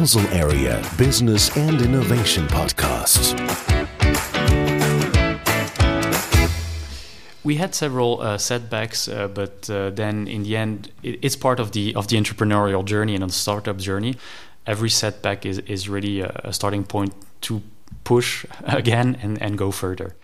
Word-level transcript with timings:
Basel 0.00 0.28
Area 0.28 0.80
Business 0.96 1.56
and 1.56 1.82
Innovation 1.82 2.46
Podcast. 2.46 3.34
We 7.42 7.56
had 7.56 7.74
several 7.74 8.20
uh, 8.20 8.38
setbacks, 8.38 9.08
uh, 9.08 9.26
but 9.26 9.68
uh, 9.68 9.90
then 9.90 10.28
in 10.28 10.44
the 10.44 10.56
end, 10.56 10.92
it, 11.02 11.18
it's 11.20 11.34
part 11.34 11.58
of 11.58 11.72
the 11.72 11.96
of 11.96 12.06
the 12.06 12.16
entrepreneurial 12.16 12.84
journey 12.84 13.16
and 13.16 13.24
the 13.24 13.32
startup 13.32 13.78
journey. 13.78 14.14
Every 14.66 14.90
setback 14.90 15.44
is 15.44 15.58
is 15.66 15.88
really 15.88 16.20
a, 16.20 16.30
a 16.44 16.52
starting 16.52 16.84
point 16.84 17.12
to 17.40 17.60
push 18.04 18.46
again 18.64 19.18
and, 19.20 19.42
and 19.42 19.58
go 19.58 19.72
further. 19.72 20.14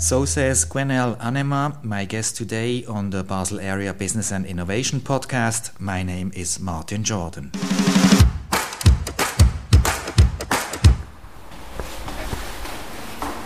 So 0.00 0.24
says 0.24 0.64
Gwenaël 0.64 1.18
Hanema, 1.18 1.76
my 1.84 2.06
guest 2.06 2.34
today 2.34 2.86
on 2.86 3.10
the 3.10 3.22
Basel 3.22 3.60
Area 3.60 3.92
Business 3.92 4.32
and 4.32 4.46
Innovation 4.46 4.98
podcast. 4.98 5.78
My 5.78 6.02
name 6.02 6.32
is 6.34 6.58
Martin 6.58 7.04
Jordan. 7.04 7.50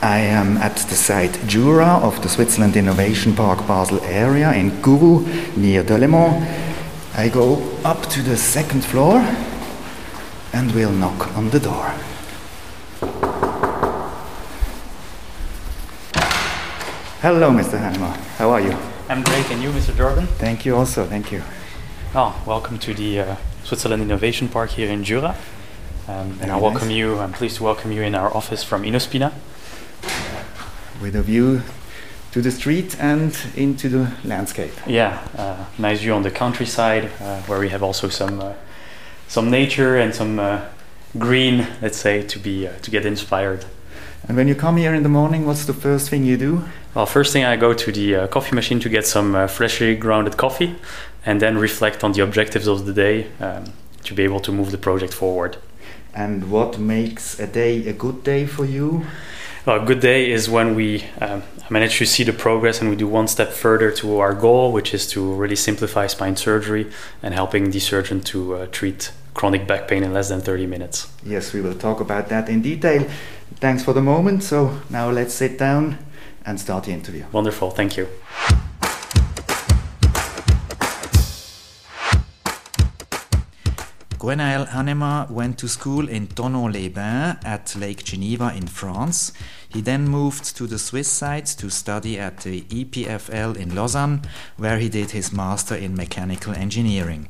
I 0.01 0.19
am 0.21 0.57
at 0.59 0.77
the 0.77 0.95
site 0.95 1.37
Jura 1.49 1.99
of 2.01 2.23
the 2.23 2.29
Switzerland 2.29 2.77
Innovation 2.77 3.35
Park 3.35 3.67
Basel 3.67 4.01
area 4.05 4.53
in 4.53 4.71
Courroux 4.81 5.27
near 5.57 5.83
Delémont. 5.83 6.41
I 7.17 7.31
go 7.31 7.57
up 7.85 8.07
to 8.11 8.23
the 8.23 8.37
second 8.37 8.85
floor 8.85 9.19
and 10.53 10.73
will 10.73 10.93
knock 10.93 11.37
on 11.37 11.51
the 11.51 11.59
door. 11.59 12.14
Hello, 17.25 17.51
Mr. 17.51 17.79
Hanema. 17.79 18.15
How 18.37 18.51
are 18.51 18.61
you? 18.61 18.77
I'm 19.09 19.23
great, 19.23 19.51
and 19.51 19.63
you, 19.63 19.71
Mr. 19.71 19.97
Jordan? 19.97 20.27
Thank 20.27 20.67
you 20.67 20.77
also, 20.77 21.07
thank 21.07 21.33
you. 21.33 21.43
Oh, 22.15 22.39
welcome 22.47 22.79
to 22.81 22.93
the 22.93 23.21
uh, 23.21 23.37
Switzerland 23.63 24.03
Innovation 24.03 24.47
Park 24.47 24.69
here 24.69 24.91
in 24.91 25.05
Jura. 25.05 25.35
Um, 26.07 26.39
and 26.43 26.53
I 26.53 26.59
welcome 26.59 26.89
nice. 26.89 26.99
you, 26.99 27.19
I'm 27.19 27.33
pleased 27.33 27.57
to 27.57 27.63
welcome 27.63 27.93
you 27.93 28.03
in 28.03 28.15
our 28.15 28.29
office 28.37 28.63
from 28.63 28.83
Inospina. 28.83 29.33
With 31.01 31.17
a 31.17 31.23
view 31.23 31.63
to 32.33 32.43
the 32.43 32.51
street 32.51 32.95
and 33.01 33.35
into 33.57 33.89
the 33.89 34.13
landscape. 34.23 34.75
Yeah, 34.87 35.27
uh, 35.39 35.65
nice 35.79 36.01
view 36.01 36.13
on 36.13 36.25
the 36.25 36.31
countryside 36.31 37.11
uh, 37.23 37.41
where 37.45 37.59
we 37.59 37.71
have 37.71 37.83
also 37.83 38.11
some 38.11 38.39
uh, 38.39 38.53
some 39.29 39.51
nature 39.51 39.97
and 39.97 40.15
some 40.15 40.39
uh, 40.39 40.61
green, 41.17 41.67
let's 41.81 41.97
say, 41.97 42.23
to 42.27 42.39
be 42.39 42.69
uh, 42.69 42.73
to 42.83 42.91
get 42.91 43.07
inspired. 43.07 43.65
And 44.27 44.37
when 44.39 44.49
you 44.49 44.55
come 44.55 44.79
here 44.79 44.95
in 44.95 45.03
the 45.03 45.09
morning, 45.09 45.45
what's 45.45 45.67
the 45.67 45.75
first 45.75 46.09
thing 46.09 46.25
you 46.25 46.39
do? 46.39 46.65
Well, 46.95 47.05
first 47.05 47.33
thing 47.33 47.45
I 47.45 47.57
go 47.57 47.75
to 47.75 47.93
the 47.93 48.17
uh, 48.17 48.27
coffee 48.29 48.55
machine 48.55 48.81
to 48.81 48.89
get 48.89 49.07
some 49.07 49.35
uh, 49.35 49.47
freshly 49.47 49.95
grounded 49.97 50.37
coffee, 50.39 50.77
and 51.27 51.43
then 51.43 51.59
reflect 51.59 52.03
on 52.03 52.13
the 52.13 52.23
objectives 52.23 52.67
of 52.67 52.87
the 52.87 52.93
day 52.95 53.27
um, 53.41 53.73
to 54.05 54.15
be 54.15 54.23
able 54.23 54.41
to 54.41 54.53
move 54.53 54.71
the 54.71 54.79
project 54.79 55.13
forward. 55.13 55.59
And 56.15 56.51
what 56.51 56.79
makes 56.79 57.39
a 57.39 57.47
day 57.47 57.87
a 57.87 57.93
good 57.93 58.25
day 58.25 58.47
for 58.47 58.65
you? 58.65 59.05
Well, 59.67 59.83
a 59.83 59.85
good 59.85 60.01
day 60.01 60.31
is 60.31 60.49
when 60.49 60.75
we 60.75 61.05
um, 61.21 61.43
manage 61.69 61.99
to 61.99 62.07
see 62.07 62.23
the 62.23 62.33
progress 62.33 62.81
and 62.81 62.89
we 62.89 62.97
do 62.97 63.09
one 63.09 63.29
step 63.29 63.51
further 63.51 63.91
to 63.93 64.21
our 64.21 64.35
goal, 64.35 64.73
which 64.73 64.95
is 64.95 65.07
to 65.09 65.35
really 65.35 65.57
simplify 65.57 66.07
spine 66.07 66.37
surgery 66.37 66.91
and 67.23 67.35
helping 67.35 67.71
the 67.71 67.81
surgeon 67.81 68.21
to 68.23 68.55
uh, 68.55 68.67
treat 68.71 69.13
chronic 69.35 69.67
back 69.67 69.89
pain 69.89 70.03
in 70.03 70.13
less 70.13 70.29
than 70.29 70.41
30 70.41 70.67
minutes. 70.67 71.09
Yes, 71.25 71.53
we 71.53 71.61
will 71.61 71.75
talk 71.75 72.01
about 72.01 72.29
that 72.29 72.49
in 72.49 72.63
detail. 72.63 73.09
Thanks 73.57 73.83
for 73.83 73.93
the 73.93 74.03
moment. 74.03 74.43
So 74.43 74.81
now 74.91 75.11
let's 75.11 75.35
sit 75.35 75.59
down 75.59 75.99
and 76.45 76.61
start 76.61 76.85
the 76.85 76.93
interview. 76.93 77.25
Wonderful, 77.33 77.71
thank 77.71 77.97
you. 77.97 78.09
Gwenaël 84.25 84.67
Hanema 84.69 85.31
went 85.31 85.59
to 85.59 85.69
school 85.69 86.09
in 86.09 86.29
Thonon-les-Bains 86.29 87.37
at 87.45 87.77
Lake 87.77 88.05
Geneva 88.05 88.55
in 88.57 88.67
France. 88.67 89.35
He 89.69 89.83
then 89.83 90.09
moved 90.09 90.57
to 90.57 90.67
the 90.67 90.79
Swiss 90.79 91.09
side 91.09 91.45
to 91.59 91.69
study 91.69 92.19
at 92.19 92.39
the 92.39 92.65
E 92.71 92.87
EPFL 92.87 93.55
in 93.55 93.75
Lausanne, 93.75 94.23
where 94.57 94.79
he 94.79 94.89
did 94.89 95.11
his 95.11 95.31
master 95.31 95.75
in 95.75 95.95
mechanical 95.95 96.55
engineering. 96.55 97.29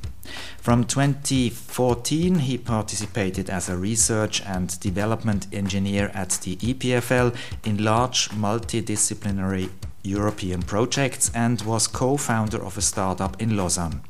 From 0.59 0.85
2014, 0.85 2.41
he 2.41 2.59
participated 2.59 3.51
as 3.51 3.69
a 3.69 3.77
research 3.77 4.43
and 4.43 4.79
development 4.81 5.47
engineer 5.53 6.11
at 6.15 6.31
the 6.43 6.57
EPFL 6.57 7.35
in 7.65 7.85
large 7.85 8.31
multidisciplinary 8.31 9.71
European 10.04 10.62
projects 10.62 11.31
and 11.34 11.60
was 11.62 11.88
co 11.88 12.16
founder 12.16 12.62
of 12.62 12.78
a 12.78 12.82
startup 12.82 13.41
in 13.42 13.56
Lausanne. 13.56 14.03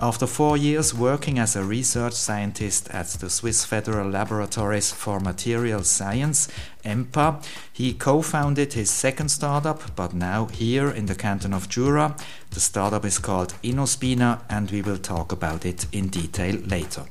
After 0.00 0.26
four 0.26 0.56
years 0.56 0.94
working 0.94 1.38
as 1.38 1.54
a 1.54 1.62
research 1.62 2.14
scientist 2.14 2.88
at 2.90 3.08
the 3.08 3.28
Swiss 3.28 3.64
Federal 3.64 4.08
Laboratories 4.08 4.90
for 4.92 5.20
Material 5.20 5.82
Science, 5.82 6.48
EMPA, 6.84 7.44
he 7.72 7.92
co 7.92 8.22
founded 8.22 8.72
his 8.72 8.90
second 8.90 9.28
startup, 9.28 9.94
but 9.94 10.14
now 10.14 10.46
here 10.46 10.88
in 10.90 11.06
the 11.06 11.14
canton 11.14 11.52
of 11.52 11.68
Jura. 11.68 12.16
The 12.50 12.60
startup 12.60 13.04
is 13.04 13.18
called 13.18 13.54
Inospina, 13.62 14.40
and 14.48 14.70
we 14.70 14.82
will 14.82 14.98
talk 14.98 15.32
about 15.32 15.66
it 15.66 15.86
in 15.92 16.08
detail 16.08 16.56
later. 16.66 17.04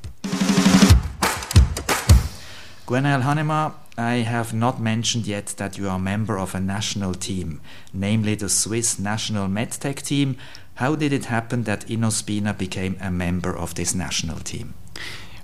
Gwenaël 2.88 3.22
Hanema, 3.22 3.74
I 3.98 4.24
have 4.24 4.54
not 4.54 4.80
mentioned 4.80 5.28
yet 5.28 5.48
that 5.58 5.78
you 5.78 5.90
are 5.90 5.98
a 5.98 6.00
member 6.00 6.38
of 6.38 6.56
a 6.56 6.60
national 6.60 7.14
team, 7.14 7.62
namely 7.94 8.36
the 8.36 8.50
Swiss 8.50 8.98
National 8.98 9.48
MedTech 9.48 10.02
team. 10.02 10.38
How 10.76 10.96
did 10.96 11.12
it 11.12 11.26
happen 11.26 11.64
that 11.64 11.88
Inospina 11.88 12.58
became 12.58 12.98
a 13.02 13.12
member 13.12 13.56
of 13.56 13.76
this 13.76 13.94
national 13.94 14.40
team? 14.40 14.74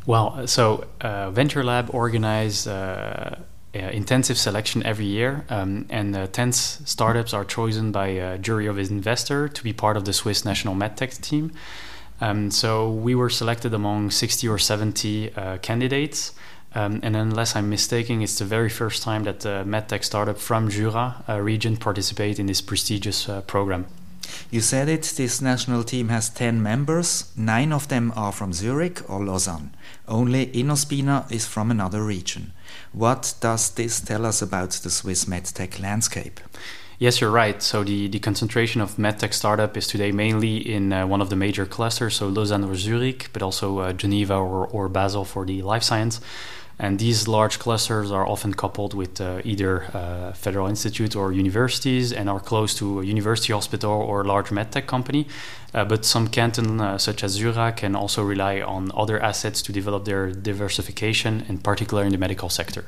Well, 0.06 0.48
so 0.48 0.86
uh, 1.02 1.32
Venture 1.32 1.64
Lab 1.64 1.94
organized 1.94 2.68
uh, 2.68 3.36
uh, 3.76 3.80
intensive 3.92 4.38
selection 4.38 4.82
every 4.84 5.06
year, 5.06 5.46
um, 5.50 5.86
and 5.90 6.16
uh, 6.16 6.28
10 6.28 6.50
s- 6.50 6.82
startups 6.86 7.34
are 7.34 7.44
chosen 7.44 7.92
by 7.92 8.08
a 8.08 8.38
jury 8.38 8.66
of 8.66 8.80
investor 8.80 9.50
to 9.50 9.64
be 9.64 9.74
part 9.74 9.98
of 9.98 10.06
the 10.06 10.14
Swiss 10.14 10.46
National 10.46 10.74
MedTech 10.74 11.22
team. 11.22 11.52
Um, 12.22 12.50
so 12.50 12.90
we 12.90 13.14
were 13.14 13.30
selected 13.30 13.74
among 13.74 14.10
60 14.12 14.48
or 14.48 14.58
70 14.58 15.34
uh, 15.36 15.58
candidates. 15.58 16.34
Um, 16.78 17.00
and 17.02 17.16
unless 17.16 17.56
I'm 17.56 17.72
mistaken, 17.72 18.22
it's 18.22 18.38
the 18.38 18.46
very 18.46 18.70
first 18.70 19.02
time 19.02 19.24
that 19.24 19.40
the 19.40 19.64
medtech 19.66 20.04
startup 20.04 20.38
from 20.38 20.70
Jura 20.70 21.24
uh, 21.28 21.40
region 21.40 21.76
participate 21.76 22.38
in 22.38 22.46
this 22.46 22.62
prestigious 22.62 23.28
uh, 23.28 23.42
program. 23.42 23.88
You 24.52 24.62
said 24.62 24.88
it, 24.88 25.02
this 25.18 25.42
national 25.42 25.84
team 25.84 26.10
has 26.10 26.30
10 26.30 26.62
members. 26.62 27.32
Nine 27.36 27.74
of 27.74 27.88
them 27.88 28.14
are 28.16 28.32
from 28.32 28.54
Zurich 28.54 29.02
or 29.10 29.26
Lausanne. 29.26 29.72
Only 30.08 30.46
Inospina 30.48 31.26
is 31.32 31.48
from 31.48 31.72
another 31.72 32.04
region. 32.04 32.54
What 32.92 33.34
does 33.40 33.72
this 33.72 34.00
tell 34.00 34.24
us 34.24 34.44
about 34.44 34.70
the 34.70 34.92
Swiss 34.92 35.26
medtech 35.26 35.82
landscape? 35.82 36.40
Yes, 37.00 37.22
you're 37.22 37.30
right. 37.30 37.62
So 37.62 37.84
the, 37.84 38.08
the 38.08 38.18
concentration 38.18 38.82
of 38.82 38.96
medtech 38.96 39.32
startup 39.32 39.78
is 39.78 39.86
today 39.86 40.12
mainly 40.12 40.58
in 40.58 40.92
uh, 40.92 41.06
one 41.06 41.22
of 41.22 41.30
the 41.30 41.36
major 41.36 41.68
clusters, 41.68 42.16
so 42.16 42.28
Lausanne 42.28 42.64
or 42.64 42.74
Zurich, 42.74 43.30
but 43.34 43.44
also 43.44 43.78
uh, 43.78 43.94
Geneva 43.94 44.34
or, 44.34 44.66
or 44.66 44.90
Basel 44.90 45.24
for 45.24 45.46
the 45.46 45.62
life 45.62 45.84
science. 45.84 46.20
And 46.80 46.98
these 46.98 47.28
large 47.28 47.60
clusters 47.60 48.12
are 48.12 48.28
often 48.28 48.56
coupled 48.56 48.96
with 48.96 49.22
uh, 49.22 49.42
either 49.44 49.84
uh, 49.96 50.34
federal 50.34 50.66
institutes 50.68 51.16
or 51.16 51.32
universities 51.32 52.12
and 52.12 52.32
are 52.32 52.40
close 52.40 52.74
to 52.80 53.02
a 53.02 53.06
university 53.06 53.54
hospital 53.54 53.92
or 53.92 54.22
a 54.22 54.24
large 54.24 54.50
medtech 54.50 54.88
company. 54.88 55.28
Uh, 55.76 55.86
but 55.86 56.04
some 56.04 56.28
canton, 56.28 56.82
uh, 56.82 56.98
such 56.98 57.24
as 57.24 57.38
Jura, 57.38 57.74
can 57.74 57.96
also 57.96 58.24
rely 58.24 58.60
on 58.60 58.92
other 58.96 59.22
assets 59.22 59.62
to 59.62 59.72
develop 59.72 60.06
their 60.06 60.32
diversification, 60.32 61.46
in 61.48 61.60
particular 61.60 62.04
in 62.04 62.12
the 62.12 62.18
medical 62.18 62.50
sector. 62.50 62.86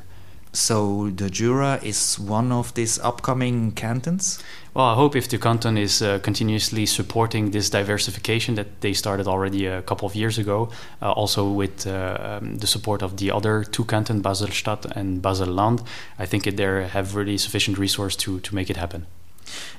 So 0.51 1.11
the 1.11 1.29
Jura 1.29 1.79
is 1.83 2.17
one 2.17 2.51
of 2.51 2.73
these 2.73 2.97
upcoming 2.99 3.71
cantons? 3.73 4.43
Well, 4.73 4.85
I 4.85 4.95
hope 4.95 5.15
if 5.15 5.29
the 5.29 5.37
canton 5.37 5.77
is 5.77 6.01
uh, 6.01 6.19
continuously 6.19 6.87
supporting 6.87 7.51
this 7.51 7.69
diversification 7.69 8.55
that 8.55 8.81
they 8.81 8.93
started 8.93 9.27
already 9.27 9.67
a 9.67 9.83
couple 9.83 10.07
of 10.07 10.15
years 10.15 10.39
ago, 10.39 10.69
uh, 11.01 11.11
also 11.11 11.51
with 11.51 11.85
uh, 11.85 12.39
um, 12.41 12.57
the 12.57 12.67
support 12.67 13.03
of 13.03 13.17
the 13.17 13.29
other 13.31 13.63
two 13.63 13.85
cantons, 13.85 14.23
Basel-Stadt 14.23 14.85
and 14.95 15.21
Basel-Land, 15.21 15.83
I 16.17 16.25
think 16.25 16.47
it, 16.47 16.57
they 16.57 16.87
have 16.87 17.15
really 17.15 17.37
sufficient 17.37 17.77
resource 17.77 18.15
to, 18.17 18.39
to 18.39 18.55
make 18.55 18.69
it 18.71 18.77
happen. 18.77 19.05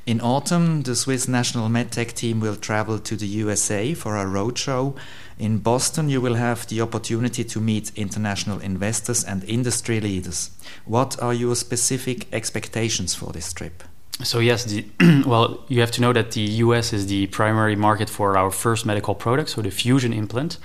In 0.06 0.20
autumn, 0.20 0.82
the 0.82 0.96
Swiss 0.96 1.28
National 1.28 1.68
MedTech 1.68 2.12
team 2.12 2.40
will 2.40 2.56
travel 2.56 2.98
to 2.98 3.16
the 3.16 3.26
USA 3.26 3.94
for 3.94 4.16
a 4.16 4.24
roadshow. 4.24 4.96
In 5.38 5.58
Boston, 5.58 6.08
you 6.08 6.20
will 6.20 6.34
have 6.34 6.66
the 6.66 6.80
opportunity 6.80 7.44
to 7.44 7.60
meet 7.60 7.92
international 7.96 8.60
investors 8.60 9.24
and 9.24 9.44
industry 9.44 10.00
leaders. 10.00 10.50
What 10.84 11.20
are 11.22 11.34
your 11.34 11.54
specific 11.54 12.26
expectations 12.32 13.14
for 13.14 13.32
this 13.32 13.52
trip? 13.52 13.82
So 14.22 14.38
yes, 14.38 14.64
the, 14.64 14.84
well, 15.26 15.64
you 15.68 15.80
have 15.80 15.90
to 15.92 16.00
know 16.00 16.12
that 16.12 16.32
the 16.32 16.42
US 16.64 16.92
is 16.92 17.06
the 17.06 17.26
primary 17.28 17.76
market 17.76 18.10
for 18.10 18.36
our 18.36 18.50
first 18.50 18.84
medical 18.84 19.14
product, 19.14 19.50
so 19.50 19.62
the 19.62 19.70
fusion 19.70 20.12
implant. 20.12 20.58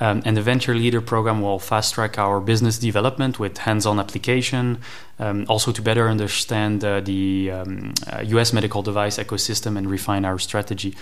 Um, 0.00 0.22
and 0.24 0.36
the 0.36 0.42
Venture 0.42 0.74
Leader 0.74 1.00
program 1.00 1.42
will 1.42 1.58
fast 1.58 1.94
track 1.94 2.18
our 2.18 2.40
business 2.40 2.78
development 2.78 3.38
with 3.38 3.58
hands 3.58 3.84
on 3.84 3.98
application, 3.98 4.78
um, 5.18 5.44
also 5.48 5.72
to 5.72 5.82
better 5.82 6.08
understand 6.08 6.84
uh, 6.84 7.00
the 7.00 7.50
um, 7.50 7.94
uh, 8.06 8.22
US 8.22 8.52
medical 8.52 8.82
device 8.82 9.18
ecosystem 9.18 9.76
and 9.76 9.90
refine 9.90 10.24
our 10.24 10.38
strategy. 10.38 10.94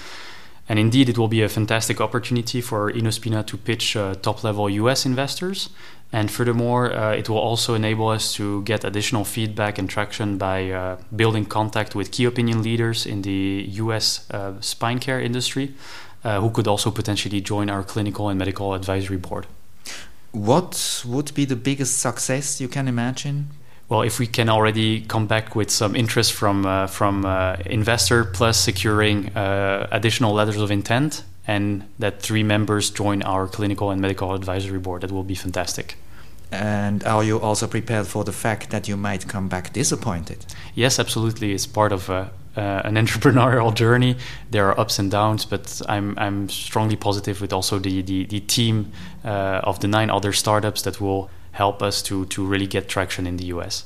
And 0.68 0.78
indeed, 0.78 1.08
it 1.08 1.16
will 1.16 1.28
be 1.28 1.42
a 1.42 1.48
fantastic 1.48 2.00
opportunity 2.00 2.60
for 2.60 2.90
Inospina 2.90 3.46
to 3.46 3.56
pitch 3.56 3.96
uh, 3.96 4.14
top 4.14 4.42
level 4.42 4.68
US 4.68 5.06
investors. 5.06 5.68
And 6.12 6.30
furthermore, 6.30 6.92
uh, 6.92 7.12
it 7.12 7.28
will 7.28 7.38
also 7.38 7.74
enable 7.74 8.08
us 8.08 8.32
to 8.34 8.62
get 8.62 8.84
additional 8.84 9.24
feedback 9.24 9.78
and 9.78 9.90
traction 9.90 10.38
by 10.38 10.70
uh, 10.70 10.96
building 11.14 11.44
contact 11.44 11.94
with 11.94 12.12
key 12.12 12.24
opinion 12.24 12.62
leaders 12.62 13.06
in 13.06 13.22
the 13.22 13.66
US 13.72 14.28
uh, 14.30 14.60
spine 14.60 14.98
care 14.98 15.20
industry, 15.20 15.74
uh, 16.26 16.40
who 16.40 16.50
could 16.50 16.66
also 16.66 16.90
potentially 16.90 17.40
join 17.40 17.70
our 17.70 17.84
clinical 17.84 18.28
and 18.28 18.38
medical 18.38 18.74
advisory 18.74 19.16
board. 19.16 19.46
What 20.32 21.04
would 21.06 21.32
be 21.34 21.44
the 21.46 21.56
biggest 21.56 22.00
success 22.00 22.60
you 22.60 22.68
can 22.68 22.88
imagine? 22.88 23.50
Well, 23.88 24.02
if 24.02 24.18
we 24.18 24.26
can 24.26 24.48
already 24.48 25.02
come 25.02 25.26
back 25.28 25.54
with 25.54 25.70
some 25.70 25.94
interest 25.94 26.32
from 26.32 26.66
uh, 26.66 26.88
from 26.88 27.24
uh, 27.24 27.56
investor 27.66 28.24
plus 28.24 28.58
securing 28.58 29.28
uh, 29.36 29.86
additional 29.92 30.34
letters 30.34 30.60
of 30.60 30.70
intent, 30.70 31.22
and 31.46 31.84
that 32.00 32.20
three 32.20 32.42
members 32.42 32.90
join 32.90 33.22
our 33.22 33.46
clinical 33.46 33.90
and 33.92 34.00
medical 34.00 34.34
advisory 34.34 34.80
board, 34.80 35.02
that 35.02 35.12
will 35.12 35.22
be 35.22 35.36
fantastic. 35.36 35.94
And 36.52 37.02
are 37.04 37.24
you 37.24 37.40
also 37.40 37.66
prepared 37.66 38.06
for 38.06 38.24
the 38.24 38.32
fact 38.32 38.70
that 38.70 38.88
you 38.88 38.96
might 38.96 39.26
come 39.26 39.48
back 39.48 39.72
disappointed? 39.72 40.46
Yes, 40.74 40.98
absolutely. 40.98 41.52
It's 41.52 41.66
part 41.66 41.92
of 41.92 42.08
uh, 42.08 42.28
uh, 42.56 42.82
an 42.84 42.94
entrepreneurial 43.02 43.74
journey. 43.74 44.16
There 44.50 44.66
are 44.68 44.78
ups 44.78 44.98
and 44.98 45.10
downs, 45.10 45.44
but 45.44 45.82
I'm 45.88 46.18
I'm 46.18 46.48
strongly 46.48 46.96
positive 46.96 47.40
with 47.40 47.52
also 47.52 47.78
the 47.78 48.02
the, 48.02 48.26
the 48.26 48.40
team 48.40 48.92
uh, 49.24 49.60
of 49.64 49.80
the 49.80 49.88
nine 49.88 50.10
other 50.10 50.32
startups 50.32 50.82
that 50.82 51.00
will 51.00 51.30
help 51.52 51.82
us 51.82 52.02
to 52.02 52.26
to 52.26 52.44
really 52.44 52.66
get 52.66 52.88
traction 52.88 53.26
in 53.26 53.36
the 53.36 53.46
US. 53.46 53.84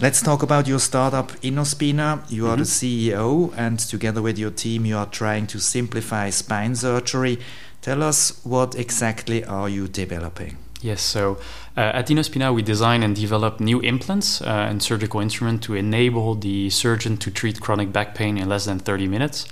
Let's 0.00 0.20
talk 0.20 0.42
about 0.42 0.66
your 0.66 0.80
startup 0.80 1.32
Inospina. 1.40 2.30
You 2.30 2.48
are 2.48 2.56
mm-hmm. 2.56 2.62
the 2.62 3.10
CEO, 3.10 3.54
and 3.56 3.78
together 3.78 4.20
with 4.20 4.38
your 4.38 4.50
team, 4.50 4.84
you 4.84 4.98
are 4.98 5.06
trying 5.06 5.46
to 5.46 5.58
simplify 5.58 6.30
spine 6.30 6.74
surgery. 6.74 7.38
Tell 7.84 8.02
us 8.02 8.40
what 8.44 8.74
exactly 8.76 9.44
are 9.44 9.68
you 9.68 9.88
developing? 9.88 10.56
Yes, 10.80 11.02
so 11.02 11.36
uh, 11.76 11.80
at 11.80 12.08
Inospina, 12.08 12.54
we 12.54 12.62
design 12.62 13.02
and 13.02 13.14
develop 13.14 13.60
new 13.60 13.80
implants 13.80 14.40
uh, 14.40 14.46
and 14.46 14.82
surgical 14.82 15.20
instruments 15.20 15.66
to 15.66 15.74
enable 15.74 16.34
the 16.34 16.70
surgeon 16.70 17.18
to 17.18 17.30
treat 17.30 17.60
chronic 17.60 17.92
back 17.92 18.14
pain 18.14 18.38
in 18.38 18.48
less 18.48 18.64
than 18.64 18.78
30 18.78 19.06
minutes. 19.06 19.46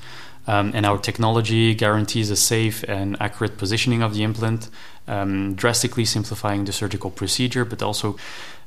Um, 0.47 0.73
and 0.75 0.87
our 0.87 0.97
technology 0.97 1.75
guarantees 1.75 2.31
a 2.31 2.37
safe 2.37 2.83
and 2.89 3.21
accurate 3.21 3.59
positioning 3.59 4.03
of 4.03 4.15
the 4.15 4.23
implant, 4.23 4.71
um, 5.07 5.55
drastically 5.55 6.07
simplifying 6.07 6.65
the 6.65 6.73
surgical 6.73 7.11
procedure, 7.11 7.67
but 7.67 7.83
also 7.83 8.17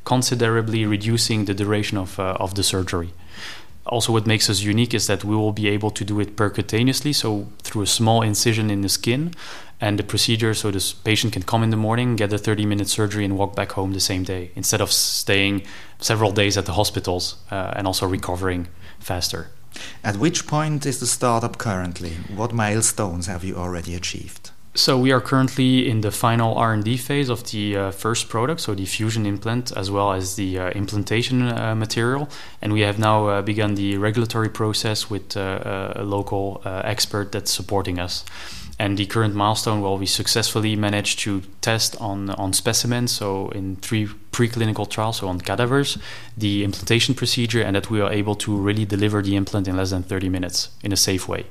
considerably 0.04 0.86
reducing 0.86 1.46
the 1.46 1.56
duration 1.56 1.98
of, 1.98 2.20
uh, 2.20 2.38
of 2.40 2.54
the 2.54 2.62
surgery. 2.62 3.14
Also, 3.88 4.12
what 4.12 4.26
makes 4.26 4.50
us 4.50 4.62
unique 4.62 4.94
is 4.94 5.06
that 5.08 5.24
we 5.24 5.36
will 5.36 5.52
be 5.52 5.68
able 5.68 5.92
to 5.92 6.04
do 6.04 6.20
it 6.20 6.36
percutaneously, 6.36 7.14
so 7.14 7.48
through 7.62 7.84
a 7.84 7.88
small 7.88 8.24
incision 8.24 8.72
in 8.72 8.82
the 8.82 8.90
skin, 8.90 9.34
and 9.80 10.00
the 10.00 10.04
procedure 10.04 10.54
so 10.54 10.72
this 10.72 10.94
patient 10.94 11.34
can 11.34 11.44
come 11.44 11.62
in 11.62 11.70
the 11.70 11.78
morning, 11.78 12.16
get 12.16 12.34
a 12.34 12.38
30 12.38 12.66
minute 12.66 12.88
surgery, 12.88 13.24
and 13.24 13.38
walk 13.38 13.56
back 13.56 13.74
home 13.74 13.94
the 13.94 14.00
same 14.00 14.24
day 14.24 14.52
instead 14.56 14.82
of 14.82 14.92
staying 14.92 15.62
several 16.00 16.32
days 16.32 16.58
at 16.58 16.66
the 16.66 16.74
hospitals 16.74 17.36
uh, 17.52 17.74
and 17.76 17.86
also 17.86 18.08
recovering 18.08 18.68
faster. 19.00 19.50
At 20.04 20.18
which 20.18 20.48
point 20.48 20.86
is 20.86 21.00
the 21.00 21.06
startup 21.06 21.58
currently? 21.58 22.14
What 22.34 22.54
milestones 22.54 23.28
have 23.28 23.44
you 23.44 23.56
already 23.56 23.94
achieved? 23.94 24.52
So 24.78 24.98
we 24.98 25.14
are 25.14 25.22
currently 25.22 25.90
in 25.90 26.02
the 26.02 26.12
final 26.12 26.54
R&D 26.56 26.98
phase 26.98 27.30
of 27.30 27.50
the 27.50 27.78
uh, 27.78 27.92
first 27.92 28.28
product, 28.28 28.60
so 28.60 28.76
the 28.76 28.86
fusion 28.86 29.26
implant 29.26 29.72
as 29.72 29.90
well 29.90 30.12
as 30.12 30.36
the 30.36 30.60
uh, 30.60 30.70
implantation 30.72 31.44
uh, 31.44 31.76
material, 31.76 32.28
and 32.62 32.74
we 32.74 32.82
have 32.82 33.00
now 33.00 33.28
uh, 33.28 33.42
begun 33.42 33.76
the 33.76 33.96
regulatory 33.96 34.50
process 34.50 35.10
with 35.10 35.38
uh, 35.38 35.94
a 35.96 36.04
local 36.04 36.62
uh, 36.66 36.82
expert 36.84 37.32
that's 37.32 37.52
supporting 37.52 38.00
us. 38.00 38.26
And 38.78 38.98
the 38.98 39.06
current 39.06 39.34
milestone, 39.34 39.80
well, 39.80 39.98
we 39.98 40.08
successfully 40.08 40.76
managed 40.76 41.20
to 41.20 41.44
test 41.62 41.96
on 42.02 42.32
on 42.32 42.52
specimens, 42.52 43.14
so 43.14 43.48
in 43.52 43.78
three 43.78 44.08
preclinical 44.34 44.90
trials, 44.90 45.20
so 45.20 45.30
on 45.30 45.40
cadavers, 45.40 45.98
the 46.36 46.66
implantation 46.66 47.16
procedure, 47.16 47.62
and 47.62 47.78
that 47.78 47.90
we 47.90 48.02
are 48.02 48.12
able 48.12 48.36
to 48.36 48.54
really 48.54 48.84
deliver 48.84 49.22
the 49.22 49.38
implant 49.38 49.70
in 49.70 49.78
less 49.78 49.92
than 49.92 50.04
30 50.04 50.28
minutes 50.28 50.72
in 50.84 50.92
a 50.92 50.98
safe 50.98 51.30
way. 51.30 51.46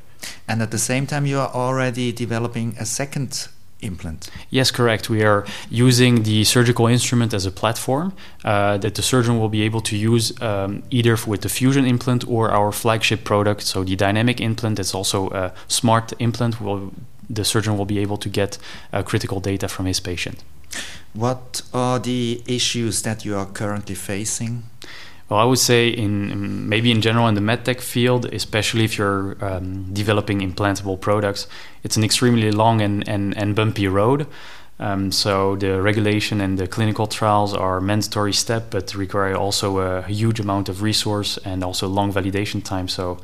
And 0.49 0.63
at 0.63 0.71
the 0.71 0.79
same 0.79 1.07
time, 1.07 1.27
you 1.27 1.39
are 1.39 1.51
already 1.55 2.13
developing 2.13 2.75
a 2.79 2.85
second 2.85 3.49
implant. 3.81 4.31
Yes, 4.51 4.71
correct. 4.71 5.11
We 5.11 5.23
are 5.23 5.45
using 5.69 6.23
the 6.23 6.45
surgical 6.45 6.87
instrument 6.87 7.35
as 7.35 7.45
a 7.45 7.51
platform 7.51 8.15
uh, 8.45 8.79
that 8.79 8.95
the 8.95 9.03
surgeon 9.03 9.39
will 9.39 9.51
be 9.51 9.63
able 9.63 9.83
to 9.83 9.97
use 9.97 10.41
um, 10.41 10.83
either 10.91 11.17
with 11.27 11.43
the 11.43 11.49
fusion 11.49 11.85
implant 11.85 12.27
or 12.27 12.51
our 12.51 12.73
flagship 12.73 13.25
product. 13.25 13.63
So 13.63 13.85
the 13.85 13.97
dynamic 13.97 14.41
implant 14.41 14.79
is 14.79 14.95
also 14.95 15.29
a 15.31 15.53
smart 15.69 16.13
implant. 16.19 16.61
Will 16.61 16.93
the 17.29 17.45
surgeon 17.45 17.77
will 17.77 17.87
be 17.87 17.99
able 17.99 18.17
to 18.19 18.29
get 18.29 18.59
uh, 18.93 19.03
critical 19.03 19.41
data 19.41 19.69
from 19.69 19.87
his 19.87 20.01
patient. 20.01 20.43
What 21.13 21.63
are 21.73 21.99
the 21.99 22.43
issues 22.47 23.03
that 23.03 23.25
you 23.25 23.37
are 23.37 23.47
currently 23.47 23.95
facing? 23.95 24.65
Well, 25.29 25.41
I 25.41 25.45
would 25.45 25.59
say 25.59 25.89
in 25.89 26.69
maybe 26.69 26.91
in 26.91 27.01
general 27.01 27.29
in 27.29 27.35
the 27.35 27.41
medtech 27.41 27.81
field, 27.81 28.27
especially 28.27 28.85
if 28.85 28.99
you're 28.99 29.37
um, 29.43 29.93
developing 29.95 30.41
implantable 30.41 31.01
products, 31.01 31.47
it's 31.83 31.97
an 31.97 32.05
extremely 32.05 32.53
long 32.53 32.83
and, 32.83 33.09
and, 33.09 33.37
and 33.37 33.57
bumpy 33.57 33.89
road. 33.89 34.27
Um, 34.79 35.13
so 35.13 35.57
the 35.57 35.81
regulation 35.81 36.41
and 36.41 36.59
the 36.59 36.67
clinical 36.67 37.07
trials 37.07 37.55
are 37.55 37.81
mandatory 37.81 38.33
step, 38.33 38.71
but 38.71 38.95
require 38.95 39.35
also 39.35 39.79
a 39.79 40.03
huge 40.03 40.41
amount 40.41 40.69
of 40.69 40.83
resource 40.83 41.39
and 41.39 41.63
also 41.63 41.89
long 41.89 42.13
validation 42.13 42.63
time. 42.63 42.89
So, 42.89 43.19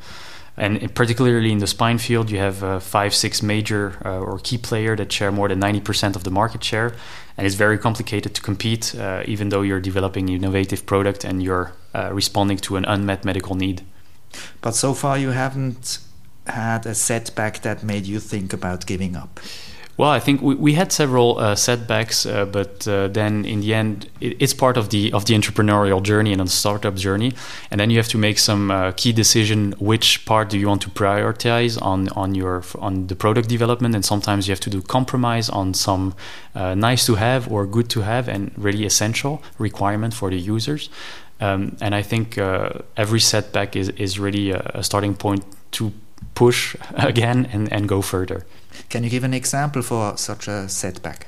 and 0.57 0.93
particularly 0.93 1.51
in 1.51 1.59
the 1.59 1.67
spine 1.67 1.97
field, 1.97 2.29
you 2.29 2.37
have 2.37 2.63
uh, 2.63 2.79
five, 2.79 3.13
six 3.13 3.41
major 3.41 3.97
uh, 4.03 4.19
or 4.19 4.39
key 4.39 4.57
player 4.57 4.95
that 4.95 5.11
share 5.11 5.31
more 5.31 5.47
than 5.47 5.59
90% 5.59 6.15
of 6.15 6.23
the 6.23 6.31
market 6.31 6.63
share, 6.63 6.93
and 7.37 7.47
it's 7.47 7.55
very 7.55 7.77
complicated 7.77 8.35
to 8.35 8.41
compete, 8.41 8.93
uh, 8.95 9.23
even 9.25 9.49
though 9.49 9.61
you're 9.61 9.79
developing 9.79 10.29
innovative 10.29 10.85
product 10.85 11.23
and 11.23 11.41
you're 11.41 11.73
uh, 11.95 12.09
responding 12.13 12.57
to 12.57 12.75
an 12.75 12.85
unmet 12.85 13.23
medical 13.23 13.55
need. 13.55 13.81
But 14.61 14.75
so 14.75 14.93
far, 14.93 15.17
you 15.17 15.29
haven't 15.29 15.99
had 16.47 16.85
a 16.85 16.95
setback 16.95 17.61
that 17.61 17.83
made 17.83 18.05
you 18.05 18.19
think 18.19 18.53
about 18.53 18.85
giving 18.85 19.15
up. 19.15 19.39
Well, 20.01 20.09
I 20.09 20.19
think 20.19 20.41
we, 20.41 20.55
we 20.55 20.73
had 20.73 20.91
several 20.91 21.37
uh, 21.37 21.53
setbacks, 21.53 22.25
uh, 22.25 22.45
but 22.45 22.87
uh, 22.87 23.07
then 23.09 23.45
in 23.45 23.61
the 23.61 23.75
end, 23.75 24.09
it, 24.19 24.35
it's 24.41 24.51
part 24.51 24.75
of 24.75 24.89
the 24.89 25.13
of 25.13 25.25
the 25.25 25.35
entrepreneurial 25.35 26.01
journey 26.01 26.31
and 26.31 26.41
the 26.41 26.47
startup 26.47 26.95
journey. 26.95 27.33
And 27.69 27.79
then 27.79 27.91
you 27.91 27.97
have 27.97 28.07
to 28.07 28.17
make 28.17 28.39
some 28.39 28.71
uh, 28.71 28.93
key 28.93 29.13
decision: 29.13 29.75
which 29.77 30.25
part 30.25 30.49
do 30.49 30.57
you 30.57 30.67
want 30.67 30.81
to 30.81 30.89
prioritize 30.89 31.79
on 31.79 32.09
on 32.15 32.33
your 32.33 32.63
on 32.79 33.05
the 33.07 33.15
product 33.15 33.47
development? 33.47 33.93
And 33.93 34.03
sometimes 34.03 34.47
you 34.47 34.53
have 34.53 34.59
to 34.61 34.71
do 34.71 34.81
compromise 34.81 35.49
on 35.49 35.75
some 35.75 36.15
uh, 36.55 36.73
nice 36.73 37.05
to 37.05 37.13
have 37.13 37.51
or 37.51 37.67
good 37.67 37.87
to 37.89 38.01
have 38.01 38.27
and 38.27 38.51
really 38.57 38.87
essential 38.87 39.43
requirement 39.59 40.15
for 40.15 40.31
the 40.31 40.39
users. 40.55 40.89
Um, 41.39 41.77
and 41.79 41.93
I 41.93 42.01
think 42.01 42.39
uh, 42.39 42.69
every 42.97 43.19
setback 43.19 43.75
is, 43.75 43.89
is 43.89 44.17
really 44.17 44.49
a, 44.51 44.61
a, 44.73 44.83
starting 44.83 45.15
point 45.15 45.43
to 45.71 45.91
push 46.35 46.75
again 46.95 47.47
and, 47.51 47.71
and 47.71 47.87
go 47.87 48.01
further. 48.01 48.45
Can 48.89 49.03
you 49.03 49.09
give 49.09 49.23
an 49.23 49.33
example 49.33 49.81
for 49.81 50.17
such 50.17 50.47
a 50.47 50.67
setback? 50.69 51.27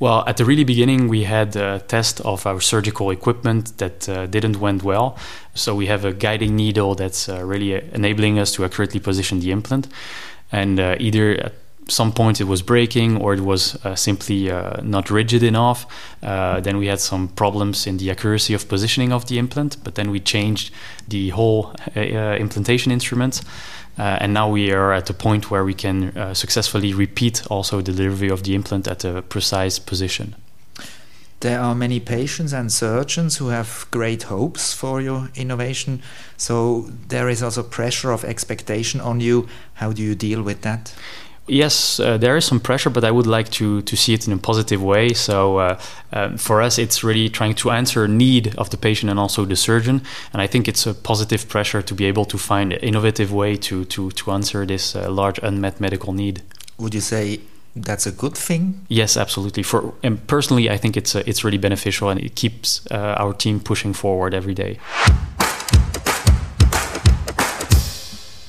Well, 0.00 0.24
at 0.26 0.36
the 0.36 0.44
really 0.44 0.64
beginning, 0.64 1.08
we 1.08 1.24
had 1.24 1.56
a 1.56 1.80
test 1.80 2.20
of 2.20 2.46
our 2.46 2.60
surgical 2.60 3.10
equipment 3.10 3.76
that 3.78 4.08
uh, 4.08 4.26
didn't 4.26 4.60
went 4.60 4.82
well. 4.82 5.16
So 5.54 5.74
we 5.74 5.86
have 5.86 6.04
a 6.04 6.12
guiding 6.12 6.56
needle 6.56 6.94
that's 6.94 7.28
uh, 7.28 7.44
really 7.44 7.74
enabling 7.92 8.38
us 8.38 8.52
to 8.52 8.64
accurately 8.64 9.00
position 9.00 9.40
the 9.40 9.50
implant, 9.50 9.88
and 10.52 10.78
uh, 10.78 10.96
either 10.98 11.32
at 11.32 11.52
some 11.88 12.12
point 12.12 12.40
it 12.40 12.44
was 12.44 12.62
breaking 12.62 13.16
or 13.16 13.34
it 13.34 13.40
was 13.40 13.74
uh, 13.84 13.94
simply 13.94 14.50
uh, 14.50 14.80
not 14.82 15.10
rigid 15.10 15.42
enough. 15.42 15.86
Uh, 16.22 16.60
then 16.60 16.76
we 16.76 16.86
had 16.86 17.00
some 17.00 17.28
problems 17.28 17.86
in 17.86 17.96
the 17.96 18.10
accuracy 18.10 18.54
of 18.54 18.68
positioning 18.68 19.12
of 19.12 19.26
the 19.26 19.38
implant, 19.38 19.82
but 19.84 19.94
then 19.94 20.10
we 20.10 20.20
changed 20.20 20.72
the 21.08 21.30
whole 21.30 21.72
implantation 21.94 22.92
instrument. 22.92 23.40
Uh, 23.98 24.18
and 24.20 24.32
now 24.32 24.48
we 24.48 24.70
are 24.72 24.92
at 24.92 25.06
the 25.06 25.14
point 25.14 25.50
where 25.50 25.64
we 25.64 25.74
can 25.74 26.34
successfully 26.34 26.94
repeat 26.94 27.42
also 27.50 27.80
the 27.80 27.92
delivery 27.92 28.30
of 28.30 28.42
the 28.44 28.54
implant 28.54 28.86
at 28.86 29.04
a 29.04 29.22
precise 29.22 29.78
position. 29.78 30.34
There 31.40 31.60
are 31.60 31.74
many 31.74 32.00
patients 32.00 32.52
and 32.52 32.72
surgeons 32.72 33.36
who 33.36 33.48
have 33.48 33.86
great 33.92 34.24
hopes 34.24 34.72
for 34.72 35.00
your 35.00 35.30
innovation. 35.36 36.02
So 36.36 36.90
there 37.08 37.28
is 37.28 37.42
also 37.42 37.62
pressure 37.62 38.10
of 38.10 38.24
expectation 38.24 39.00
on 39.00 39.20
you. 39.20 39.46
How 39.74 39.92
do 39.92 40.02
you 40.02 40.16
deal 40.16 40.42
with 40.42 40.62
that? 40.62 40.92
Yes, 41.48 41.98
uh, 41.98 42.18
there 42.18 42.36
is 42.36 42.44
some 42.44 42.60
pressure, 42.60 42.90
but 42.90 43.04
I 43.04 43.10
would 43.10 43.26
like 43.26 43.50
to 43.52 43.82
to 43.82 43.96
see 43.96 44.14
it 44.14 44.26
in 44.26 44.32
a 44.32 44.38
positive 44.38 44.82
way. 44.82 45.14
So 45.14 45.58
uh, 45.58 45.80
uh, 46.12 46.36
for 46.36 46.60
us, 46.60 46.78
it's 46.78 47.02
really 47.02 47.28
trying 47.30 47.54
to 47.56 47.70
answer 47.70 48.06
need 48.06 48.54
of 48.56 48.68
the 48.68 48.76
patient 48.76 49.10
and 49.10 49.18
also 49.18 49.44
the 49.44 49.56
surgeon. 49.56 50.02
And 50.32 50.42
I 50.42 50.46
think 50.46 50.68
it's 50.68 50.86
a 50.86 50.94
positive 50.94 51.48
pressure 51.48 51.82
to 51.82 51.94
be 51.94 52.04
able 52.04 52.24
to 52.26 52.38
find 52.38 52.72
an 52.72 52.80
innovative 52.80 53.32
way 53.32 53.56
to 53.56 53.84
to 53.84 54.10
to 54.10 54.30
answer 54.30 54.66
this 54.66 54.94
uh, 54.94 55.10
large 55.10 55.40
unmet 55.42 55.80
medical 55.80 56.12
need. 56.12 56.42
Would 56.76 56.94
you 56.94 57.00
say 57.00 57.40
that's 57.74 58.06
a 58.06 58.12
good 58.12 58.36
thing? 58.36 58.84
Yes, 58.88 59.16
absolutely. 59.16 59.62
For 59.62 59.94
and 60.02 60.26
personally, 60.26 60.70
I 60.70 60.76
think 60.78 60.96
it's 60.96 61.14
uh, 61.14 61.22
it's 61.26 61.44
really 61.44 61.58
beneficial 61.58 62.10
and 62.10 62.20
it 62.20 62.34
keeps 62.34 62.86
uh, 62.90 63.16
our 63.18 63.32
team 63.34 63.60
pushing 63.60 63.94
forward 63.94 64.34
every 64.34 64.54
day. 64.54 64.78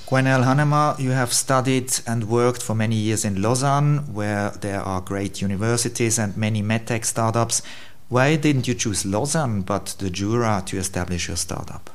Gwenaël 0.09 0.43
Hanema, 0.43 0.95
you 0.97 1.11
have 1.11 1.31
studied 1.31 1.91
and 2.07 2.23
worked 2.23 2.63
for 2.63 2.73
many 2.73 2.95
years 2.95 3.23
in 3.23 3.43
Lausanne, 3.43 3.99
where 4.11 4.49
there 4.59 4.81
are 4.81 5.01
great 5.01 5.39
universities 5.39 6.17
and 6.17 6.35
many 6.35 6.63
medtech 6.63 7.05
startups. 7.05 7.61
Why 8.07 8.35
didn't 8.35 8.67
you 8.67 8.73
choose 8.73 9.05
Lausanne 9.05 9.61
but 9.61 9.95
the 9.99 10.09
Jura 10.09 10.63
to 10.65 10.77
establish 10.79 11.27
your 11.27 11.37
startup? 11.37 11.91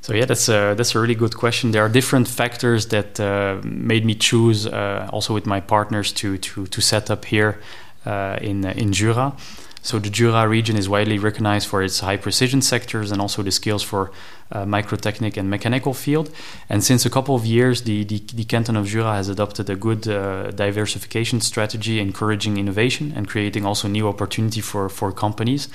So 0.00 0.14
yeah, 0.14 0.24
that's 0.24 0.48
a 0.48 0.72
that's 0.74 0.94
a 0.94 0.98
really 0.98 1.14
good 1.14 1.36
question. 1.36 1.72
There 1.72 1.84
are 1.84 1.90
different 1.90 2.26
factors 2.26 2.86
that 2.86 3.20
uh, 3.20 3.60
made 3.62 4.06
me 4.06 4.14
choose, 4.14 4.66
uh, 4.66 5.10
also 5.12 5.34
with 5.34 5.44
my 5.44 5.60
partners, 5.60 6.10
to 6.12 6.38
to 6.38 6.66
to 6.66 6.80
set 6.80 7.10
up 7.10 7.26
here 7.26 7.60
uh, 8.06 8.38
in 8.40 8.64
in 8.64 8.94
Jura. 8.94 9.34
So 9.82 9.98
the 9.98 10.10
Jura 10.10 10.46
region 10.46 10.76
is 10.76 10.88
widely 10.88 11.18
recognized 11.18 11.66
for 11.66 11.82
its 11.82 12.00
high 12.00 12.16
precision 12.16 12.62
sectors 12.62 13.10
and 13.10 13.20
also 13.20 13.42
the 13.42 13.50
skills 13.50 13.82
for 13.82 14.12
uh, 14.52 14.64
microtechnic 14.64 15.36
and 15.36 15.50
mechanical 15.50 15.92
field. 15.92 16.30
And 16.68 16.84
since 16.84 17.04
a 17.04 17.10
couple 17.10 17.34
of 17.34 17.44
years, 17.44 17.82
the, 17.82 18.04
the, 18.04 18.18
the 18.32 18.44
canton 18.44 18.76
of 18.76 18.86
Jura 18.86 19.14
has 19.14 19.28
adopted 19.28 19.68
a 19.68 19.74
good 19.74 20.06
uh, 20.06 20.52
diversification 20.52 21.40
strategy, 21.40 21.98
encouraging 21.98 22.58
innovation 22.58 23.12
and 23.16 23.26
creating 23.26 23.66
also 23.66 23.88
new 23.88 24.06
opportunity 24.06 24.60
for, 24.60 24.88
for 24.88 25.10
companies. 25.10 25.68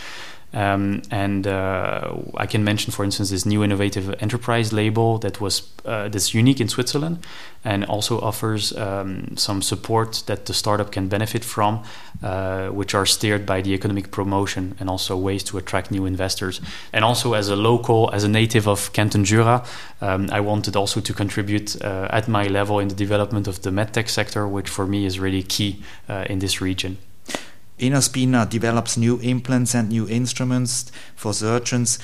Um, 0.54 1.01
and 1.12 1.46
uh, 1.46 2.16
I 2.38 2.46
can 2.46 2.63
mention, 2.63 2.92
for 2.92 3.04
instance, 3.04 3.32
this 3.32 3.46
new 3.46 3.63
innovative 3.63 4.16
enterprise 4.22 4.72
label 4.72 5.18
that 5.20 5.42
was 5.42 5.70
uh, 5.86 6.08
that's 6.08 6.34
unique 6.34 6.62
in 6.62 6.70
Switzerland, 6.70 7.25
and 7.66 7.84
also 7.86 8.20
offers 8.22 8.75
um, 8.77 9.36
some 9.36 9.62
support 9.62 10.24
that 10.27 10.46
the 10.46 10.54
startup 10.54 10.92
can 10.92 11.10
benefit 11.10 11.44
from, 11.44 11.84
uh, 12.24 12.68
which 12.70 12.96
are 12.96 13.06
steered 13.06 13.46
by 13.46 13.62
the 13.62 13.74
economic 13.74 14.10
promotion 14.10 14.75
and 14.80 14.89
also 14.89 15.18
ways 15.18 15.44
to 15.44 15.58
attract 15.58 15.92
new 15.92 16.06
investors. 16.06 16.62
And 16.94 17.04
also, 17.04 17.34
as 17.34 17.50
a 17.50 17.56
local, 17.56 18.10
as 18.13 18.24
a 18.24 18.30
native 18.30 18.68
of 18.68 18.94
Canton 18.94 19.25
Jura, 19.25 19.66
um, 20.01 20.30
I 20.32 20.39
wanted 20.39 20.75
also 20.75 21.01
to 21.01 21.13
contribute 21.13 21.82
uh, 21.84 22.08
at 22.10 22.27
my 22.30 22.48
level 22.48 22.80
in 22.80 22.88
the 22.88 22.96
development 22.96 23.48
of 23.48 23.62
the 23.62 23.70
medtech 23.70 24.08
sector, 24.08 24.48
which 24.48 24.70
for 24.70 24.88
me 24.88 25.06
is 25.06 25.20
really 25.20 25.44
key 25.44 25.84
uh, 26.08 26.25
in 26.30 26.39
this 26.39 26.62
region. 26.62 26.98
Inospina 27.79 28.50
develops 28.50 28.98
new 28.98 29.19
implants 29.19 29.75
and 29.75 29.89
new 29.89 30.07
instruments 30.10 30.91
for 31.15 31.34
surgeons. 31.34 32.00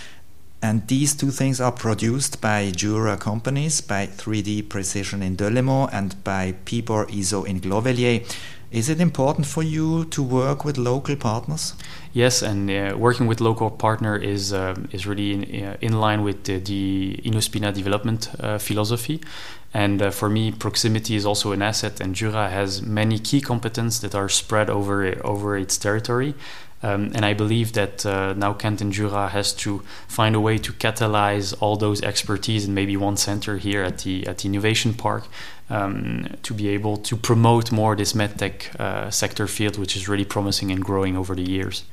And 0.62 0.88
these 0.88 1.16
two 1.16 1.32
things 1.32 1.60
are 1.60 1.72
produced 1.72 2.40
by 2.40 2.72
Jura 2.72 3.18
companies, 3.18 3.82
by 3.82 4.08
3D 4.08 4.70
Precision 4.70 5.22
in 5.22 5.36
Delémont 5.36 5.90
and 5.92 6.24
by 6.24 6.54
Pibor 6.66 7.10
ISO 7.10 7.46
in 7.46 7.60
Glovelier. 7.60 8.24
Is 8.72 8.88
it 8.88 9.02
important 9.02 9.46
for 9.46 9.62
you 9.62 10.06
to 10.06 10.24
work 10.24 10.64
with 10.64 10.78
local 10.78 11.16
partners? 11.16 11.74
Yes, 12.14 12.44
and 12.44 12.70
uh, 12.70 12.96
working 12.96 13.26
with 13.26 13.42
local 13.42 13.72
partner 13.72 14.16
is 14.16 14.54
uh, 14.54 14.76
is 14.92 15.08
really 15.08 15.34
in, 15.34 15.66
uh, 15.66 15.78
in 15.82 15.94
line 16.00 16.22
with 16.22 16.44
the, 16.44 16.60
the 16.60 17.20
Inospina 17.26 17.74
development 17.74 18.30
uh, 18.40 18.60
philosophy. 18.60 19.20
And 19.74 20.14
for 20.14 20.30
me, 20.30 20.52
proximity 20.52 21.16
is 21.16 21.26
also 21.26 21.52
an 21.52 21.64
asset, 21.64 22.00
and 22.00 22.14
Jura 22.14 22.48
has 22.52 22.84
many 22.84 23.18
key 23.18 23.42
competences 23.42 24.02
that 24.02 24.14
are 24.14 24.30
spread 24.30 24.70
over 24.70 25.20
over 25.26 25.58
its 25.58 25.80
territory. 25.80 26.36
Um, 26.84 27.12
and 27.16 27.26
I 27.26 27.34
believe 27.34 27.74
that 27.74 28.06
uh, 28.06 28.34
now 28.34 28.54
Canton 28.54 28.92
Jura 28.92 29.30
has 29.30 29.54
to 29.54 29.80
find 30.08 30.36
a 30.36 30.40
way 30.40 30.58
to 30.58 30.74
catalyze 30.74 31.56
all 31.62 31.78
those 31.78 32.02
expertise 32.04 32.66
in 32.68 32.74
maybe 32.74 32.98
one 32.98 33.16
center 33.18 33.58
here 33.58 33.82
at 33.82 34.00
the 34.00 34.28
at 34.28 34.40
the 34.40 34.50
Innovation 34.50 34.94
Park 34.94 35.24
um, 35.74 36.28
to 36.44 36.54
be 36.54 36.68
able 36.70 36.98
to 36.98 37.16
promote 37.16 37.72
more 37.72 37.96
this 37.96 38.14
medtech 38.14 38.56
uh, 38.80 39.10
sector 39.10 39.48
field, 39.48 39.78
which 39.78 39.96
is 39.96 40.08
really 40.08 40.26
promising 40.26 40.72
and 40.72 40.84
growing 40.84 41.18
over 41.18 41.36
the 41.36 41.50
years. 41.58 41.84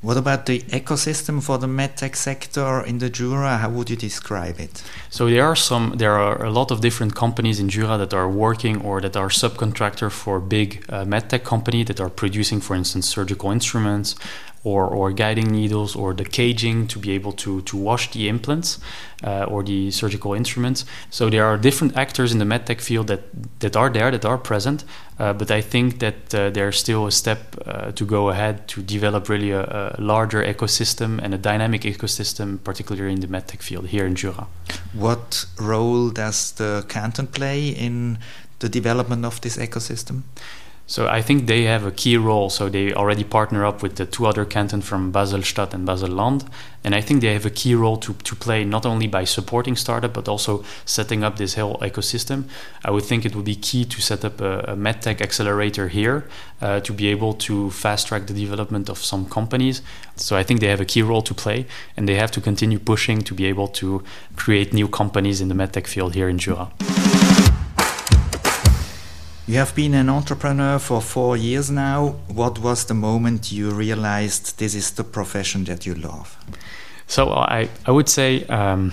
What 0.00 0.18
about 0.18 0.44
the 0.44 0.60
ecosystem 0.80 1.42
for 1.42 1.56
the 1.56 1.66
medtech 1.66 2.14
sector 2.14 2.82
in 2.84 2.98
the 2.98 3.08
Jura? 3.08 3.56
How 3.56 3.70
would 3.70 3.88
you 3.88 3.96
describe 3.96 4.60
it? 4.60 4.82
So 5.08 5.30
there 5.30 5.46
are 5.46 5.56
some, 5.56 5.94
there 5.96 6.12
are 6.12 6.44
a 6.44 6.50
lot 6.50 6.70
of 6.70 6.82
different 6.82 7.14
companies 7.14 7.58
in 7.58 7.70
Jura 7.70 7.96
that 7.96 8.12
are 8.12 8.28
working 8.28 8.82
or 8.82 9.00
that 9.00 9.16
are 9.16 9.30
subcontractor 9.30 10.10
for 10.10 10.40
big 10.40 10.84
uh, 10.90 11.04
medtech 11.06 11.42
company 11.42 11.84
that 11.84 12.00
are 12.00 12.10
producing, 12.10 12.60
for 12.60 12.76
instance, 12.76 13.08
surgical 13.08 13.50
instruments 13.50 14.14
or, 14.64 14.86
or 14.86 15.12
guiding 15.12 15.52
needles 15.52 15.94
or 15.94 16.14
the 16.14 16.24
caging 16.24 16.88
to 16.88 16.98
be 16.98 17.12
able 17.12 17.32
to, 17.32 17.60
to 17.62 17.76
wash 17.76 18.10
the 18.12 18.28
implants 18.28 18.80
uh, 19.22 19.44
or 19.44 19.62
the 19.62 19.90
surgical 19.90 20.32
instruments. 20.32 20.86
So 21.10 21.28
there 21.28 21.44
are 21.44 21.58
different 21.58 21.96
actors 21.96 22.32
in 22.32 22.38
the 22.38 22.46
medtech 22.46 22.80
field 22.80 23.08
that, 23.08 23.22
that 23.60 23.76
are 23.76 23.90
there, 23.90 24.10
that 24.10 24.24
are 24.24 24.38
present, 24.38 24.84
uh, 25.18 25.34
but 25.34 25.50
I 25.50 25.60
think 25.60 25.98
that 26.00 26.34
uh, 26.34 26.48
there's 26.50 26.78
still 26.78 27.06
a 27.06 27.12
step 27.12 27.56
uh, 27.66 27.92
to 27.92 28.06
go 28.06 28.30
ahead 28.30 28.66
to 28.68 28.82
develop 28.82 29.28
really 29.28 29.50
a, 29.50 29.94
a, 29.98 30.00
larger 30.00 30.42
ecosystem 30.42 31.20
and 31.22 31.34
a 31.34 31.38
dynamic 31.38 31.82
ecosystem, 31.82 32.58
particularly 32.64 33.12
in 33.12 33.20
the 33.20 33.28
medtech 33.28 33.60
field 33.60 33.88
here 33.88 34.06
in 34.06 34.14
Jura. 34.14 34.46
What 34.94 35.44
role 35.60 36.08
does 36.08 36.52
the 36.52 36.86
canton 36.88 37.26
play 37.26 37.68
in 37.68 38.18
the 38.60 38.68
development 38.70 39.26
of 39.26 39.42
this 39.42 39.58
ecosystem? 39.58 40.22
So 40.86 41.08
I 41.08 41.22
think 41.22 41.46
they 41.46 41.62
have 41.62 41.86
a 41.86 41.90
key 41.90 42.16
role. 42.18 42.50
So 42.50 42.68
they 42.68 42.92
already 42.92 43.24
partner 43.24 43.64
up 43.64 43.82
with 43.82 43.96
the 43.96 44.04
two 44.04 44.26
other 44.26 44.44
cantons 44.44 44.86
from 44.86 45.10
Basel-Stadt 45.12 45.72
and 45.72 45.86
Basel-Land. 45.86 46.44
And 46.84 46.94
I 46.94 47.00
think 47.00 47.22
they 47.22 47.32
have 47.32 47.46
a 47.46 47.50
key 47.50 47.74
role 47.74 47.96
to, 47.96 48.12
to 48.12 48.36
play 48.36 48.64
not 48.64 48.84
only 48.84 49.06
by 49.06 49.24
supporting 49.24 49.76
startup, 49.76 50.12
but 50.12 50.28
also 50.28 50.62
setting 50.84 51.24
up 51.24 51.38
this 51.38 51.54
whole 51.54 51.78
ecosystem. 51.78 52.44
I 52.84 52.90
would 52.90 53.04
think 53.04 53.24
it 53.24 53.34
would 53.34 53.46
be 53.46 53.56
key 53.56 53.86
to 53.86 54.02
set 54.02 54.24
up 54.24 54.42
a, 54.42 54.58
a 54.60 54.76
medtech 54.76 55.22
accelerator 55.22 55.88
here 55.88 56.28
uh, 56.60 56.80
to 56.80 56.92
be 56.92 57.08
able 57.08 57.32
to 57.32 57.70
fast 57.70 58.08
track 58.08 58.26
the 58.26 58.34
development 58.34 58.90
of 58.90 58.98
some 58.98 59.24
companies. 59.24 59.80
So 60.16 60.36
I 60.36 60.42
think 60.42 60.60
they 60.60 60.68
have 60.68 60.82
a 60.82 60.84
key 60.84 61.00
role 61.00 61.22
to 61.22 61.32
play 61.32 61.66
and 61.96 62.06
they 62.06 62.16
have 62.16 62.30
to 62.32 62.42
continue 62.42 62.78
pushing 62.78 63.22
to 63.22 63.34
be 63.34 63.46
able 63.46 63.68
to 63.68 64.04
create 64.36 64.74
new 64.74 64.88
companies 64.88 65.40
in 65.40 65.48
the 65.48 65.54
medtech 65.54 65.86
field 65.86 66.14
here 66.14 66.28
in 66.28 66.36
Jura. 66.38 66.70
You 69.46 69.58
have 69.58 69.74
been 69.74 69.92
an 69.92 70.08
entrepreneur 70.08 70.78
for 70.78 71.02
four 71.02 71.36
years 71.36 71.70
now. 71.70 72.14
What 72.28 72.58
was 72.58 72.86
the 72.86 72.94
moment 72.94 73.52
you 73.52 73.70
realized 73.70 74.58
this 74.58 74.74
is 74.74 74.92
the 74.92 75.04
profession 75.04 75.64
that 75.64 75.84
you 75.84 75.94
love? 75.94 76.38
So 77.06 77.30
I, 77.30 77.68
I 77.84 77.90
would 77.90 78.08
say 78.08 78.46
um, 78.46 78.92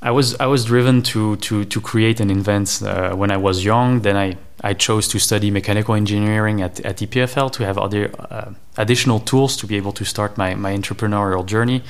I 0.00 0.10
was 0.10 0.34
I 0.40 0.46
was 0.46 0.64
driven 0.64 1.02
to 1.02 1.36
to 1.36 1.66
to 1.66 1.80
create 1.82 2.18
and 2.18 2.30
invent 2.30 2.80
uh, 2.82 3.14
when 3.14 3.30
I 3.30 3.36
was 3.36 3.62
young. 3.62 4.00
Then 4.00 4.16
I, 4.16 4.38
I 4.62 4.72
chose 4.72 5.06
to 5.08 5.18
study 5.18 5.50
mechanical 5.50 5.94
engineering 5.94 6.62
at, 6.62 6.80
at 6.80 6.96
EPFL 6.96 7.52
to 7.52 7.64
have 7.66 7.76
other 7.76 8.10
uh, 8.18 8.52
additional 8.78 9.20
tools 9.20 9.54
to 9.58 9.66
be 9.66 9.76
able 9.76 9.92
to 9.92 10.04
start 10.04 10.38
my 10.38 10.54
my 10.54 10.74
entrepreneurial 10.74 11.44
journey. 11.44 11.82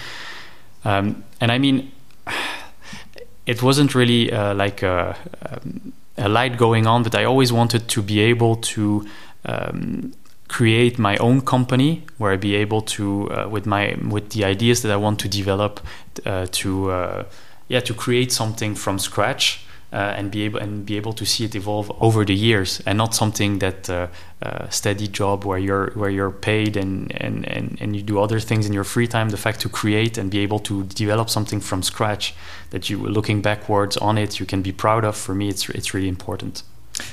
Um, 0.85 1.23
and 1.41 1.53
I 1.53 1.59
mean, 1.59 1.93
it 3.47 3.63
wasn't 3.63 3.95
really 3.95 4.33
uh, 4.33 4.53
like 4.53 4.83
a, 4.83 5.17
um, 5.49 5.93
a 6.17 6.29
light 6.29 6.57
going 6.57 6.87
on, 6.87 7.03
that 7.03 7.15
I 7.15 7.25
always 7.25 7.53
wanted 7.53 7.89
to 7.89 8.03
be 8.03 8.21
able 8.21 8.57
to 8.57 9.07
um, 9.45 10.13
create 10.49 10.99
my 10.99 11.17
own 11.17 11.41
company 11.41 12.05
where 12.19 12.33
I'd 12.33 12.41
be 12.41 12.55
able 12.57 12.83
to, 12.83 13.31
uh, 13.31 13.49
with 13.49 13.67
my 13.67 13.97
with 14.09 14.31
the 14.31 14.45
ideas 14.45 14.83
that 14.83 14.93
I 14.93 14.97
want 14.97 15.19
to 15.21 15.29
develop, 15.29 15.81
uh, 16.27 16.47
to 16.51 16.91
uh, 16.91 17.25
yeah 17.69 17.81
to 17.81 17.95
create 17.95 18.33
something 18.33 18.75
from 18.75 18.99
scratch 18.99 19.65
uh, 19.93 20.15
and 20.17 20.31
be 20.31 20.43
able 20.43 20.59
and 20.61 20.87
be 20.87 20.97
able 20.97 21.13
to 21.13 21.25
see 21.25 21.45
it 21.45 21.55
evolve 21.55 21.93
over 22.01 22.25
the 22.25 22.35
years, 22.35 22.81
and 22.87 22.97
not 22.99 23.15
something 23.15 23.59
that 23.59 23.91
uh, 23.91 24.07
uh, 24.43 24.69
steady 24.69 25.07
job 25.07 25.45
where 25.45 25.59
you're 25.59 25.91
where 25.95 26.11
you're 26.11 26.31
paid 26.31 26.77
and, 26.77 27.13
and, 27.21 27.47
and, 27.49 27.79
and 27.81 27.95
you 27.95 28.03
do 28.03 28.19
other 28.19 28.41
things 28.41 28.67
in 28.67 28.73
your 28.73 28.85
free 28.85 29.07
time. 29.07 29.29
The 29.29 29.37
fact 29.37 29.61
to 29.61 29.69
create 29.69 30.19
and 30.19 30.31
be 30.31 30.39
able 30.39 30.59
to 30.61 30.85
develop 30.85 31.29
something 31.29 31.61
from 31.61 31.83
scratch 31.83 32.35
that 32.71 32.89
you 32.89 32.99
looking 32.99 33.43
backwards 33.43 33.97
on 33.99 34.19
it 34.19 34.41
you 34.41 34.47
can 34.47 34.63
be 34.63 34.73
proud 34.73 35.05
of. 35.05 35.17
For 35.17 35.35
me, 35.35 35.49
it's 35.49 35.69
it's 35.69 35.95
really 35.95 36.09
important. 36.09 36.63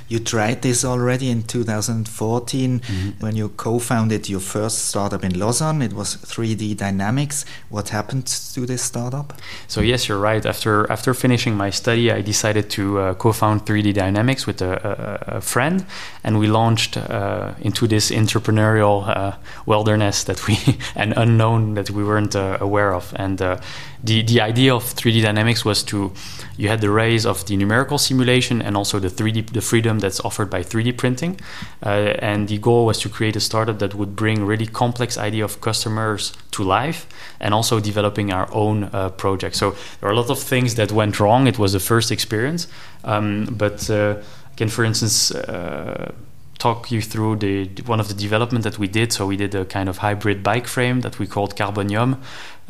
You 0.08 0.19
tried 0.19 0.62
this 0.62 0.84
already 0.84 1.29
in 1.29 1.43
2014 1.43 2.79
mm-hmm. 2.79 3.10
when 3.19 3.36
you 3.36 3.50
co 3.50 3.79
founded 3.79 4.29
your 4.29 4.39
first 4.39 4.89
startup 4.89 5.24
in 5.24 5.39
Lausanne. 5.39 5.81
It 5.81 5.93
was 5.93 6.15
3D 6.17 6.77
Dynamics. 6.77 7.46
What 7.69 7.89
happened 7.89 8.27
to 8.27 8.65
this 8.65 8.81
startup? 8.81 9.34
So, 9.67 9.81
yes, 9.81 10.08
you're 10.08 10.19
right. 10.19 10.46
After, 10.46 10.91
after 10.91 11.13
finishing 11.13 11.55
my 11.55 11.69
study, 11.69 12.12
I 12.12 12.22
decided 12.22 12.69
to 12.72 13.00
uh, 13.00 13.13
co 13.15 13.31
found 13.31 13.65
3D 13.65 13.93
Dynamics 13.93 14.48
with 14.48 14.62
a, 14.62 15.27
a, 15.29 15.38
a, 15.38 15.41
friend, 15.41 15.86
and 16.24 16.39
we 16.39 16.48
launched 16.48 16.98
uh, 16.98 17.53
into 17.62 17.88
this 17.88 18.12
entrepreneurial 18.12 19.08
uh, 19.08 19.38
wilderness 19.65 20.24
that 20.24 20.48
we, 20.48 20.58
an 20.96 21.13
unknown 21.13 21.75
that 21.75 21.89
we 21.89 22.03
weren't 22.03 22.36
uh, 22.36 22.58
aware 22.60 22.93
of. 22.93 23.13
And 23.15 23.41
uh, 23.41 23.60
the, 24.03 24.22
the 24.22 24.41
idea 24.41 24.74
of 24.74 24.84
3D 24.84 25.22
Dynamics 25.22 25.65
was 25.65 25.84
to, 25.84 26.13
you 26.58 26.69
had 26.69 26.81
the 26.81 26.89
rays 26.89 27.25
of 27.25 27.46
the 27.46 27.58
numerical 27.58 27.98
simulation 27.98 28.62
and 28.62 28.77
also 28.77 29.00
the 29.00 29.10
3D, 29.10 29.51
the 29.51 29.60
freedom 29.79 30.00
that's 30.00 30.19
offered 30.25 30.50
by 30.50 30.62
3D 30.62 30.98
printing. 30.98 31.39
Uh, 31.86 32.13
and 32.19 32.50
the 32.50 32.57
goal 32.57 32.86
was 32.86 33.00
to 33.00 33.09
create 33.09 33.38
a 33.38 33.39
startup 33.39 33.79
that 33.79 33.93
would 33.95 34.13
bring 34.13 34.45
really 34.45 34.67
complex 34.67 35.17
idea 35.17 35.45
of 35.45 35.62
customers 35.62 36.33
to 36.51 36.63
life 36.63 37.07
and 37.39 37.53
also 37.53 37.79
developing 37.79 38.33
our 38.33 38.48
own 38.51 38.83
uh, 38.83 39.09
project. 39.09 39.55
So 39.55 39.71
there 40.00 40.09
are 40.09 40.13
a 40.13 40.15
lot 40.15 40.29
of 40.29 40.39
things 40.39 40.75
that 40.75 40.91
went 40.91 41.19
wrong. 41.19 41.48
It 41.48 41.57
was 41.57 41.71
the 41.71 41.79
first 41.79 42.12
experience. 42.12 42.67
Um, 43.05 43.45
but 43.57 43.89
uh, 43.89 44.15
again, 44.53 44.69
for 44.69 44.83
instance, 44.83 45.31
uh, 45.31 46.12
talk 46.57 46.91
you 46.91 47.01
through 47.01 47.38
the 47.38 47.69
one 47.86 48.01
of 48.01 48.07
the 48.07 48.13
development 48.13 48.63
that 48.63 48.77
we 48.77 48.88
did. 48.88 49.13
So 49.13 49.25
we 49.25 49.38
did 49.38 49.55
a 49.55 49.63
kind 49.65 49.88
of 49.89 49.98
hybrid 49.98 50.43
bike 50.43 50.67
frame 50.67 51.01
that 51.01 51.17
we 51.19 51.25
called 51.25 51.55
Carbonium. 51.55 52.17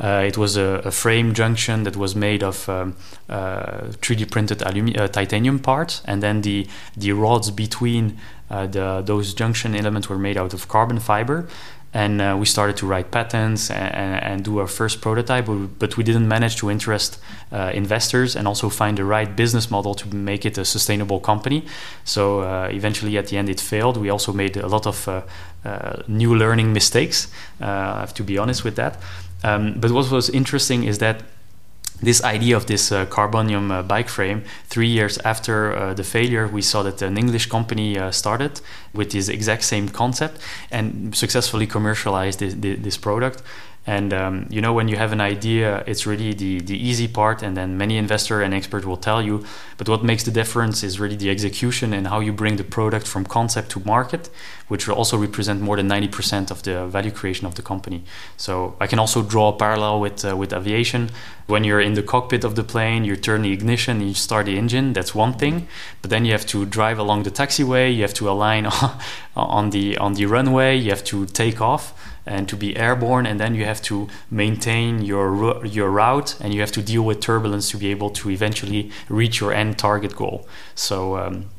Uh, 0.00 0.24
it 0.26 0.38
was 0.38 0.56
a, 0.56 0.80
a, 0.84 0.90
frame 0.90 1.34
junction 1.34 1.82
that 1.82 1.94
was 1.94 2.16
made 2.16 2.42
of 2.42 2.66
um, 2.70 2.96
uh, 3.28 3.82
3D 4.00 4.30
printed 4.30 4.62
uh, 4.62 5.08
titanium 5.08 5.58
parts, 5.58 6.00
and 6.06 6.22
then 6.22 6.40
the 6.40 6.66
the 6.96 7.12
rods 7.12 7.50
between 7.50 8.18
uh, 8.50 8.66
the, 8.66 9.02
those 9.04 9.34
junction 9.34 9.74
elements 9.74 10.08
were 10.08 10.18
made 10.18 10.38
out 10.38 10.54
of 10.54 10.68
carbon 10.68 10.98
fiber 10.98 11.46
and 11.92 12.20
uh, 12.20 12.36
we 12.38 12.46
started 12.46 12.76
to 12.76 12.86
write 12.86 13.10
patents 13.10 13.70
and, 13.70 14.22
and, 14.22 14.44
do 14.44 14.58
our 14.58 14.66
first 14.68 15.00
prototype 15.00 15.46
but 15.78 15.96
we 15.96 16.04
didn't 16.04 16.28
manage 16.28 16.56
to 16.56 16.70
interest 16.70 17.18
uh, 17.52 17.70
investors 17.74 18.36
and 18.36 18.46
also 18.46 18.68
find 18.68 18.96
the 18.96 19.04
right 19.04 19.34
business 19.34 19.70
model 19.70 19.94
to 19.94 20.14
make 20.14 20.46
it 20.46 20.56
a 20.56 20.64
sustainable 20.64 21.18
company. 21.18 21.64
So 22.04 22.40
uh, 22.40 22.68
eventually 22.72 23.18
at 23.18 23.26
the 23.26 23.36
end 23.36 23.48
it 23.48 23.60
failed. 23.60 23.96
We 23.96 24.08
also 24.08 24.32
made 24.32 24.56
a 24.56 24.68
lot 24.68 24.86
of 24.86 25.08
uh, 25.08 25.22
uh, 25.64 26.02
new 26.06 26.34
learning 26.34 26.72
mistakes 26.72 27.28
uh, 27.60 27.66
i 27.66 28.00
have 28.00 28.14
to 28.14 28.22
be 28.22 28.38
honest 28.38 28.64
with 28.64 28.76
that. 28.76 28.96
Um, 29.42 29.74
but 29.80 29.90
what 29.90 30.10
was 30.10 30.30
interesting 30.30 30.84
is 30.84 30.98
that 30.98 31.22
this 32.02 32.22
idea 32.24 32.56
of 32.56 32.66
this 32.66 32.92
uh, 32.92 33.06
carbonium 33.06 33.70
uh, 33.70 33.82
bike 33.82 34.08
frame, 34.08 34.44
three 34.64 34.88
years 34.88 35.18
after 35.18 35.74
uh, 35.76 35.94
the 35.94 36.04
failure, 36.04 36.48
we 36.48 36.62
saw 36.62 36.82
that 36.82 37.02
an 37.02 37.18
English 37.18 37.46
company 37.46 37.98
uh, 37.98 38.10
started 38.10 38.60
with 38.94 39.12
this 39.12 39.28
exact 39.28 39.64
same 39.64 39.88
concept 39.88 40.40
and 40.70 41.14
successfully 41.14 41.66
commercialized 41.66 42.40
this, 42.40 42.54
this 42.58 42.96
product. 42.96 43.42
And 43.86 44.12
um, 44.12 44.46
you 44.50 44.60
know, 44.60 44.74
when 44.74 44.88
you 44.88 44.96
have 44.96 45.10
an 45.10 45.22
idea, 45.22 45.82
it's 45.86 46.06
really 46.06 46.34
the, 46.34 46.60
the 46.60 46.76
easy 46.76 47.08
part, 47.08 47.42
and 47.42 47.56
then 47.56 47.78
many 47.78 47.96
investor 47.96 48.42
and 48.42 48.52
expert 48.52 48.84
will 48.84 48.98
tell 48.98 49.22
you. 49.22 49.42
But 49.78 49.88
what 49.88 50.04
makes 50.04 50.22
the 50.24 50.30
difference 50.30 50.82
is 50.82 51.00
really 51.00 51.16
the 51.16 51.30
execution 51.30 51.94
and 51.94 52.06
how 52.06 52.20
you 52.20 52.32
bring 52.32 52.56
the 52.56 52.64
product 52.64 53.06
from 53.06 53.24
concept 53.24 53.70
to 53.70 53.82
market, 53.86 54.28
which 54.68 54.86
will 54.86 54.96
also 54.96 55.16
represent 55.16 55.62
more 55.62 55.76
than 55.76 55.88
90% 55.88 56.50
of 56.50 56.62
the 56.62 56.86
value 56.88 57.10
creation 57.10 57.46
of 57.46 57.54
the 57.54 57.62
company. 57.62 58.04
So 58.36 58.76
I 58.80 58.86
can 58.86 58.98
also 58.98 59.22
draw 59.22 59.48
a 59.48 59.56
parallel 59.56 60.00
with 60.00 60.24
uh, 60.26 60.36
with 60.36 60.52
aviation. 60.52 61.10
When 61.46 61.64
you're 61.64 61.80
in 61.80 61.94
the 61.94 62.02
cockpit 62.02 62.44
of 62.44 62.56
the 62.56 62.62
plane, 62.62 63.04
you 63.04 63.16
turn 63.16 63.42
the 63.42 63.52
ignition, 63.52 64.02
you 64.02 64.12
start 64.12 64.44
the 64.44 64.58
engine. 64.58 64.92
That's 64.92 65.14
one 65.14 65.32
thing. 65.32 65.68
But 66.02 66.10
then 66.10 66.26
you 66.26 66.32
have 66.32 66.46
to 66.48 66.66
drive 66.66 66.98
along 66.98 67.22
the 67.22 67.30
taxiway. 67.30 67.94
You 67.96 68.02
have 68.02 68.14
to 68.14 68.28
align 68.28 68.66
on 69.36 69.70
the 69.70 69.96
on 69.96 70.12
the 70.12 70.26
runway. 70.26 70.76
You 70.76 70.90
have 70.90 71.04
to 71.04 71.24
take 71.24 71.62
off 71.62 71.94
and 72.26 72.48
to 72.48 72.56
be 72.56 72.76
airborne 72.76 73.26
and 73.26 73.40
then 73.40 73.54
you 73.54 73.64
have 73.64 73.80
to 73.82 74.08
maintain 74.30 75.02
your 75.02 75.64
your 75.66 75.90
route 75.90 76.36
and 76.40 76.54
you 76.54 76.60
have 76.60 76.72
to 76.72 76.82
deal 76.82 77.02
with 77.02 77.20
turbulence 77.20 77.70
to 77.70 77.76
be 77.76 77.90
able 77.90 78.10
to 78.10 78.30
eventually 78.30 78.90
reach 79.08 79.40
your 79.40 79.52
end 79.52 79.78
target 79.78 80.14
goal 80.16 80.46
so 80.74 81.16
um, 81.16 81.50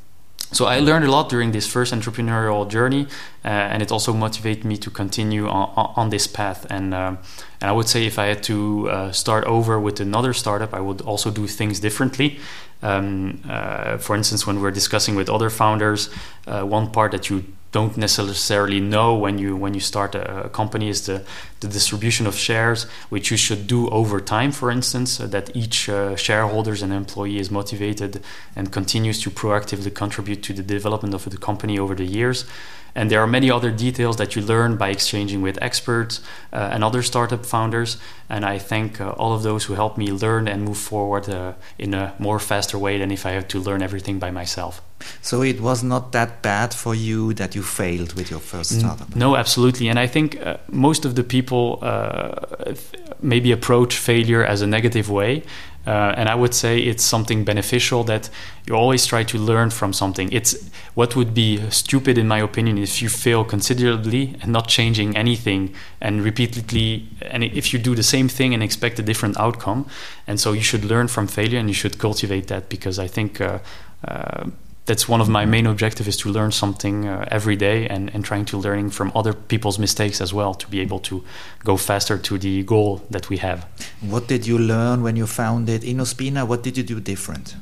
so 0.53 0.65
I 0.65 0.79
learned 0.79 1.05
a 1.05 1.11
lot 1.11 1.29
during 1.29 1.53
this 1.53 1.65
first 1.65 1.93
entrepreneurial 1.93 2.69
journey, 2.69 3.07
uh, 3.45 3.47
and 3.47 3.81
it 3.81 3.89
also 3.89 4.11
motivated 4.11 4.65
me 4.65 4.75
to 4.77 4.89
continue 4.89 5.47
on, 5.47 5.93
on 5.95 6.09
this 6.09 6.27
path. 6.27 6.67
And 6.69 6.93
uh, 6.93 7.15
and 7.61 7.69
I 7.69 7.71
would 7.71 7.87
say 7.87 8.05
if 8.05 8.19
I 8.19 8.25
had 8.25 8.43
to 8.43 8.89
uh, 8.89 9.11
start 9.13 9.45
over 9.45 9.79
with 9.79 10.01
another 10.01 10.33
startup, 10.33 10.73
I 10.73 10.81
would 10.81 11.01
also 11.01 11.31
do 11.31 11.47
things 11.47 11.79
differently. 11.79 12.39
Um, 12.83 13.41
uh, 13.47 13.97
for 13.97 14.15
instance, 14.15 14.45
when 14.45 14.59
we're 14.59 14.71
discussing 14.71 15.15
with 15.15 15.29
other 15.29 15.49
founders, 15.49 16.09
uh, 16.47 16.63
one 16.63 16.91
part 16.91 17.11
that 17.11 17.29
you 17.29 17.45
don't 17.71 17.95
necessarily 17.95 18.79
know 18.79 19.15
when 19.15 19.37
you 19.37 19.55
when 19.55 19.73
you 19.73 19.79
start 19.79 20.15
a, 20.15 20.45
a, 20.45 20.49
company 20.49 20.89
is 20.89 21.05
the, 21.05 21.23
the 21.61 21.67
distribution 21.67 22.27
of 22.27 22.35
shares 22.35 22.83
which 23.09 23.31
you 23.31 23.37
should 23.37 23.65
do 23.67 23.89
over 23.89 24.19
time 24.19 24.51
for 24.51 24.69
instance 24.69 25.11
so 25.11 25.27
that 25.27 25.55
each 25.55 25.87
uh, 25.89 26.15
shareholders 26.15 26.81
and 26.81 26.91
employee 26.91 27.39
is 27.39 27.49
motivated 27.49 28.21
and 28.55 28.71
continues 28.71 29.21
to 29.21 29.29
proactively 29.29 29.93
contribute 29.93 30.43
to 30.43 30.53
the 30.53 30.63
development 30.63 31.13
of 31.13 31.23
the 31.29 31.37
company 31.37 31.79
over 31.79 31.95
the 31.95 32.05
years 32.05 32.45
and 32.93 33.09
there 33.09 33.21
are 33.21 33.27
many 33.27 33.49
other 33.49 33.71
details 33.71 34.17
that 34.17 34.35
you 34.35 34.41
learn 34.41 34.75
by 34.75 34.89
exchanging 34.89 35.41
with 35.41 35.57
experts 35.61 36.21
uh, 36.51 36.69
and 36.71 36.83
other 36.83 37.01
startup 37.01 37.45
founders. 37.45 37.97
And 38.29 38.45
I 38.45 38.57
thank 38.57 38.99
uh, 38.99 39.11
all 39.11 39.33
of 39.33 39.43
those 39.43 39.65
who 39.65 39.75
helped 39.75 39.97
me 39.97 40.11
learn 40.11 40.47
and 40.47 40.63
move 40.63 40.77
forward 40.77 41.29
uh, 41.29 41.53
in 41.77 41.93
a 41.93 42.13
more 42.19 42.39
faster 42.39 42.77
way 42.77 42.97
than 42.97 43.11
if 43.11 43.25
I 43.25 43.31
had 43.31 43.49
to 43.49 43.59
learn 43.59 43.81
everything 43.81 44.19
by 44.19 44.31
myself. 44.31 44.81
So 45.21 45.41
it 45.41 45.61
was 45.61 45.83
not 45.83 46.11
that 46.11 46.41
bad 46.41 46.73
for 46.73 46.95
you 46.95 47.33
that 47.33 47.55
you 47.55 47.63
failed 47.63 48.13
with 48.13 48.29
your 48.31 48.39
first 48.39 48.79
startup? 48.79 49.15
No, 49.15 49.35
absolutely. 49.35 49.87
And 49.87 49.99
I 49.99 50.07
think 50.07 50.39
uh, 50.45 50.57
most 50.69 51.05
of 51.05 51.15
the 51.15 51.23
people 51.23 51.79
uh, 51.81 52.73
maybe 53.21 53.51
approach 53.51 53.97
failure 53.97 54.43
as 54.43 54.61
a 54.61 54.67
negative 54.67 55.09
way. 55.09 55.43
Uh, 55.87 56.13
and 56.15 56.29
I 56.29 56.35
would 56.35 56.53
say 56.53 56.79
it's 56.79 57.03
something 57.03 57.43
beneficial 57.43 58.03
that 58.03 58.29
you 58.67 58.75
always 58.75 59.07
try 59.07 59.23
to 59.23 59.37
learn 59.39 59.71
from 59.71 59.93
something. 59.93 60.31
It's 60.31 60.55
what 60.93 61.15
would 61.15 61.33
be 61.33 61.59
stupid, 61.71 62.19
in 62.19 62.27
my 62.27 62.39
opinion, 62.39 62.77
if 62.77 63.01
you 63.01 63.09
fail 63.09 63.43
considerably 63.43 64.35
and 64.41 64.51
not 64.51 64.67
changing 64.67 65.17
anything 65.17 65.73
and 65.99 66.23
repeatedly, 66.23 67.07
and 67.21 67.43
if 67.43 67.73
you 67.73 67.79
do 67.79 67.95
the 67.95 68.03
same 68.03 68.27
thing 68.27 68.53
and 68.53 68.61
expect 68.61 68.99
a 68.99 69.01
different 69.01 69.39
outcome. 69.39 69.87
And 70.27 70.39
so 70.39 70.51
you 70.51 70.61
should 70.61 70.85
learn 70.85 71.07
from 71.07 71.25
failure 71.25 71.57
and 71.57 71.67
you 71.67 71.73
should 71.73 71.97
cultivate 71.97 72.47
that 72.47 72.69
because 72.69 72.99
I 72.99 73.07
think. 73.07 73.41
Uh, 73.41 73.59
uh, 74.07 74.49
that's 74.85 75.07
one 75.07 75.21
of 75.21 75.29
my 75.29 75.45
main 75.45 75.67
objectives 75.67 76.07
is 76.07 76.17
to 76.17 76.29
learn 76.29 76.51
something 76.51 77.07
uh, 77.07 77.25
every 77.29 77.55
day 77.55 77.87
and, 77.87 78.13
and 78.13 78.25
trying 78.25 78.45
to 78.45 78.57
learning 78.57 78.89
from 78.89 79.11
other 79.13 79.33
people's 79.33 79.77
mistakes 79.77 80.19
as 80.19 80.33
well 80.33 80.53
to 80.55 80.67
be 80.67 80.79
able 80.79 80.99
to 80.99 81.23
go 81.63 81.77
faster 81.77 82.17
to 82.17 82.37
the 82.37 82.63
goal 82.63 83.01
that 83.09 83.29
we 83.29 83.37
have. 83.37 83.65
What 84.01 84.27
did 84.27 84.47
you 84.47 84.57
learn 84.57 85.03
when 85.03 85.15
you 85.15 85.27
founded 85.27 85.83
inospina 85.83 86.47
What 86.47 86.63
did 86.63 86.77
you 86.77 86.83
do 86.83 86.99
different? 86.99 87.55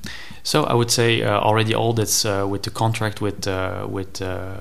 So 0.43 0.63
I 0.63 0.73
would 0.73 0.91
say 0.91 1.21
uh, 1.21 1.39
already 1.39 1.75
all 1.75 1.93
that's 1.93 2.25
uh, 2.25 2.47
with 2.49 2.63
the 2.63 2.71
contract 2.71 3.21
with 3.21 3.47
uh, 3.47 3.85
with 3.89 4.21
uh, 4.21 4.55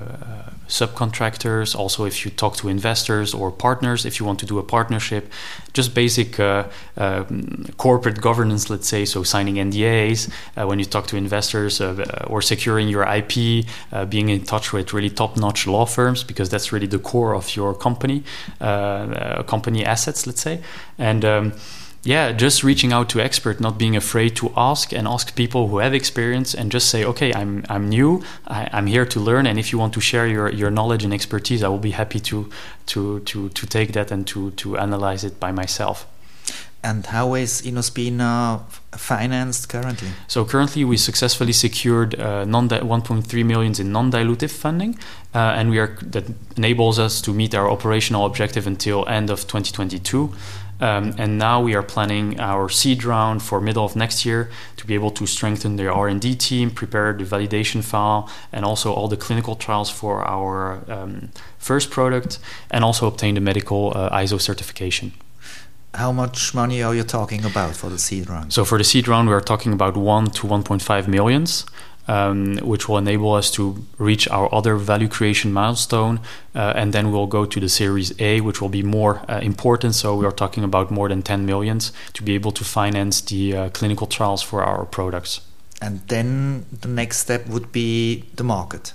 subcontractors. 0.69 1.75
Also, 1.75 2.05
if 2.05 2.23
you 2.23 2.31
talk 2.31 2.55
to 2.57 2.69
investors 2.69 3.33
or 3.33 3.51
partners, 3.51 4.05
if 4.05 4.19
you 4.19 4.25
want 4.25 4.39
to 4.39 4.45
do 4.45 4.59
a 4.59 4.63
partnership, 4.63 5.31
just 5.73 5.93
basic 5.93 6.39
uh, 6.39 6.63
um, 6.95 7.65
corporate 7.77 8.21
governance, 8.21 8.69
let's 8.69 8.87
say, 8.87 9.03
so 9.03 9.23
signing 9.23 9.55
NDAs 9.55 10.31
uh, 10.55 10.67
when 10.67 10.79
you 10.79 10.85
talk 10.85 11.07
to 11.07 11.17
investors 11.17 11.81
uh, 11.81 12.25
or 12.27 12.41
securing 12.41 12.87
your 12.87 13.03
IP, 13.03 13.65
uh, 13.91 14.05
being 14.05 14.29
in 14.29 14.43
touch 14.43 14.71
with 14.71 14.93
really 14.93 15.09
top-notch 15.09 15.67
law 15.67 15.85
firms 15.85 16.23
because 16.23 16.49
that's 16.49 16.71
really 16.71 16.87
the 16.87 16.99
core 16.99 17.33
of 17.35 17.55
your 17.55 17.73
company, 17.73 18.23
uh, 18.61 19.43
company 19.43 19.83
assets, 19.83 20.25
let's 20.25 20.41
say, 20.41 20.61
and. 20.97 21.25
Um, 21.25 21.53
yeah, 22.03 22.31
just 22.31 22.63
reaching 22.63 22.93
out 22.93 23.09
to 23.09 23.19
expert, 23.19 23.59
not 23.59 23.77
being 23.77 23.95
afraid 23.95 24.35
to 24.37 24.53
ask 24.55 24.93
and 24.93 25.07
ask 25.07 25.35
people 25.35 25.67
who 25.67 25.79
have 25.79 25.93
experience 25.93 26.53
and 26.53 26.71
just 26.71 26.89
say, 26.89 27.03
okay, 27.03 27.33
I'm 27.33 27.65
I'm 27.67 27.89
new, 27.89 28.23
I, 28.47 28.69
am 28.71 28.87
here 28.87 29.05
to 29.05 29.19
learn, 29.19 29.45
and 29.45 29.59
if 29.59 29.73
you 29.73 29.79
want 29.79 29.93
to 29.93 30.01
share 30.01 30.25
your, 30.25 30.49
your 30.49 30.71
knowledge 30.71 31.03
and 31.03 31.13
expertise, 31.13 31.61
I 31.61 31.67
will 31.67 31.77
be 31.77 31.91
happy 31.91 32.19
to 32.21 32.49
to 32.87 33.19
to 33.19 33.49
to 33.49 33.67
take 33.67 33.91
that 33.93 34.11
and 34.11 34.25
to 34.27 34.51
to 34.51 34.77
analyze 34.77 35.25
it 35.25 35.39
by 35.39 35.51
myself. 35.51 36.07
And 36.81 37.05
how 37.05 37.33
is 37.33 37.61
Inospina 37.63 38.61
financed 38.93 39.67
currently? 39.67 40.07
So 40.27 40.45
currently, 40.45 40.85
we 40.85 40.95
successfully 40.95 41.51
secured 41.51 42.17
uh, 42.17 42.45
non 42.45 42.69
1.3 42.69 43.45
millions 43.45 43.81
in 43.81 43.91
non-dilutive 43.91 44.51
funding, 44.51 44.97
uh, 45.35 45.39
and 45.57 45.69
we 45.69 45.79
are 45.79 45.97
that 46.01 46.23
enables 46.55 46.97
us 46.97 47.19
to 47.23 47.33
meet 47.33 47.53
our 47.53 47.69
operational 47.69 48.25
objective 48.25 48.65
until 48.65 49.05
end 49.09 49.29
of 49.29 49.41
2022. 49.41 50.33
Um, 50.81 51.13
and 51.17 51.37
now 51.37 51.61
we 51.61 51.75
are 51.75 51.83
planning 51.83 52.39
our 52.39 52.69
seed 52.69 53.03
round 53.03 53.41
for 53.41 53.59
middle 53.59 53.83
of 53.83 53.95
next 53.95 54.25
year 54.25 54.49
to 54.77 54.87
be 54.87 54.93
able 54.93 55.11
to 55.11 55.27
strengthen 55.27 55.75
the 55.75 55.89
R&D 55.89 56.35
team, 56.35 56.71
prepare 56.71 57.11
the 57.13 57.25
validation 57.25 57.83
file, 57.83 58.29
and 58.51 58.63
also 58.63 58.93
all 58.93 59.07
the 59.07 59.17
clinical 59.17 59.55
trials 59.55 59.89
for 59.89 60.23
our 60.25 60.83
um, 60.87 61.29
first 61.57 61.89
product, 61.89 62.39
and 62.71 62.83
also 62.83 63.07
obtain 63.07 63.35
the 63.35 63.41
medical 63.41 63.91
uh, 63.93 64.09
ISO 64.21 64.39
certification. 64.39 65.11
How 65.95 66.11
much 66.11 66.53
money 66.53 66.83
are 66.83 66.93
you 66.93 67.03
talking 67.03 67.43
about 67.43 67.75
for 67.75 67.89
the 67.89 67.97
seed 67.97 68.29
round? 68.29 68.53
So 68.53 68.63
for 68.63 68.77
the 68.77 68.83
seed 68.83 69.07
round, 69.07 69.27
we 69.27 69.33
are 69.33 69.41
talking 69.41 69.73
about 69.73 69.97
one 69.97 70.27
to 70.31 70.47
1.5 70.47 71.07
millions 71.07 71.65
um, 72.09 72.57
which 72.57 72.89
will 72.89 72.97
enable 72.97 73.33
us 73.33 73.51
to 73.51 73.85
reach 73.99 74.27
our 74.29 74.53
other 74.53 74.75
value 74.75 75.07
creation 75.07 75.53
milestone. 75.53 76.19
Uh, 76.55 76.73
and 76.75 76.91
then 76.91 77.11
we'll 77.11 77.27
go 77.27 77.45
to 77.45 77.59
the 77.59 77.69
Series 77.69 78.19
A, 78.19 78.41
which 78.41 78.59
will 78.61 78.69
be 78.69 78.83
more 78.83 79.21
uh, 79.29 79.39
important. 79.41 79.93
So 79.93 80.15
we 80.15 80.25
are 80.25 80.31
talking 80.31 80.63
about 80.63 80.89
more 80.89 81.07
than 81.07 81.21
10 81.21 81.45
millions 81.45 81.93
to 82.13 82.23
be 82.23 82.33
able 82.33 82.51
to 82.53 82.63
finance 82.63 83.21
the 83.21 83.55
uh, 83.55 83.69
clinical 83.69 84.07
trials 84.07 84.41
for 84.41 84.63
our 84.63 84.85
products. 84.85 85.41
And 85.81 86.01
then 86.07 86.65
the 86.81 86.89
next 86.89 87.19
step 87.19 87.47
would 87.47 87.71
be 87.71 88.25
the 88.35 88.43
market 88.43 88.93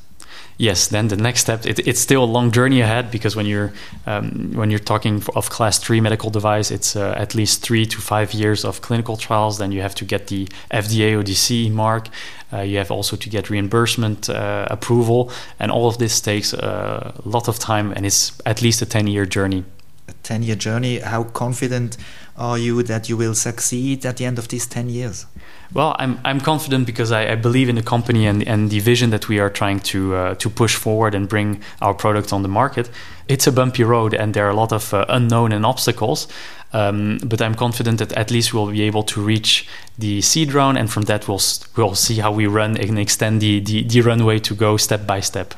yes, 0.58 0.88
then 0.88 1.08
the 1.08 1.16
next 1.16 1.40
step 1.40 1.66
it, 1.66 1.86
it's 1.86 2.00
still 2.00 2.24
a 2.24 2.26
long 2.26 2.50
journey 2.50 2.80
ahead 2.80 3.10
because 3.10 3.36
when 3.36 3.46
you're 3.46 3.72
um, 4.06 4.52
when 4.54 4.70
you're 4.70 4.78
talking 4.78 5.22
of 5.34 5.50
class 5.50 5.78
three 5.78 6.00
medical 6.00 6.30
device, 6.30 6.70
it's 6.70 6.96
uh, 6.96 7.14
at 7.16 7.34
least 7.34 7.62
three 7.62 7.86
to 7.86 8.00
five 8.00 8.32
years 8.32 8.64
of 8.64 8.80
clinical 8.80 9.16
trials. 9.16 9.58
Then 9.58 9.72
you 9.72 9.82
have 9.82 9.94
to 9.96 10.04
get 10.04 10.28
the 10.28 10.48
FDA 10.70 11.14
CE 11.34 11.70
mark. 11.70 12.08
Uh, 12.52 12.60
you 12.60 12.78
have 12.78 12.90
also 12.90 13.16
to 13.16 13.28
get 13.28 13.50
reimbursement 13.50 14.30
uh, 14.30 14.66
approval, 14.70 15.30
and 15.58 15.72
all 15.72 15.88
of 15.88 15.98
this 15.98 16.20
takes 16.20 16.52
a 16.52 17.14
lot 17.24 17.48
of 17.48 17.58
time, 17.58 17.92
and 17.92 18.06
it's 18.06 18.40
at 18.46 18.62
least 18.62 18.82
a 18.82 18.86
ten 18.86 19.06
year 19.06 19.26
journey. 19.26 19.64
A 20.08 20.12
ten 20.22 20.42
year 20.42 20.56
journey. 20.56 21.00
How 21.00 21.24
confident 21.24 21.96
are 22.36 22.58
you 22.58 22.82
that 22.84 23.08
you 23.08 23.16
will 23.16 23.34
succeed 23.34 24.06
at 24.06 24.16
the 24.18 24.24
end 24.24 24.38
of 24.38 24.48
these 24.48 24.66
ten 24.66 24.88
years? 24.88 25.26
Well, 25.72 25.96
I'm 25.98 26.18
I'm 26.24 26.40
confident 26.40 26.86
because 26.86 27.10
I, 27.10 27.32
I, 27.32 27.34
believe 27.34 27.68
in 27.68 27.76
the 27.76 27.82
company 27.82 28.26
and 28.26 28.46
and 28.46 28.70
the 28.70 28.80
vision 28.80 29.10
that 29.10 29.28
we 29.28 29.40
are 29.40 29.50
trying 29.50 29.80
to 29.80 30.14
uh, 30.14 30.34
to 30.34 30.50
push 30.50 30.76
forward 30.76 31.14
and 31.14 31.28
bring 31.28 31.62
our 31.80 31.94
products 31.94 32.32
on 32.32 32.42
the 32.42 32.48
market. 32.48 32.90
It's 33.28 33.46
a 33.46 33.52
bumpy 33.52 33.84
road, 33.84 34.14
and 34.14 34.34
there 34.34 34.46
are 34.46 34.50
a 34.50 34.56
lot 34.56 34.72
of 34.72 34.92
uh, 34.92 35.06
unknown 35.08 35.52
and 35.52 35.64
obstacles. 35.64 36.28
Um, 36.74 37.18
but 37.24 37.40
I'm 37.40 37.54
confident 37.54 37.98
that 37.98 38.12
at 38.14 38.30
least 38.32 38.52
we'll 38.52 38.70
be 38.70 38.82
able 38.82 39.04
to 39.04 39.20
reach 39.20 39.66
the 39.96 40.20
seed 40.20 40.52
round, 40.52 40.76
and 40.76 40.90
from 40.90 41.04
that 41.04 41.28
we'll 41.28 41.40
we'll 41.76 41.94
see 41.94 42.16
how 42.16 42.32
we 42.32 42.46
run 42.46 42.76
and 42.76 42.98
extend 42.98 43.40
the, 43.40 43.60
the, 43.60 43.84
the 43.84 44.00
runway 44.00 44.40
to 44.40 44.54
go 44.54 44.76
step 44.76 45.06
by 45.06 45.20
step. 45.20 45.54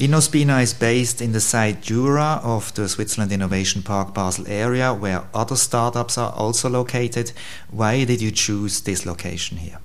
Inospina 0.00 0.62
is 0.62 0.72
based 0.72 1.20
in 1.20 1.32
the 1.32 1.40
site 1.40 1.82
Jura 1.82 2.40
of 2.42 2.72
the 2.72 2.88
Switzerland 2.88 3.32
Innovation 3.32 3.82
Park 3.82 4.14
Basel 4.14 4.46
area, 4.48 4.94
where 4.94 5.24
other 5.34 5.56
startups 5.56 6.16
are 6.16 6.32
also 6.32 6.70
located. 6.70 7.32
Why 7.70 8.04
did 8.04 8.22
you 8.22 8.30
choose 8.30 8.80
this 8.80 9.04
location 9.04 9.58
here? 9.58 9.78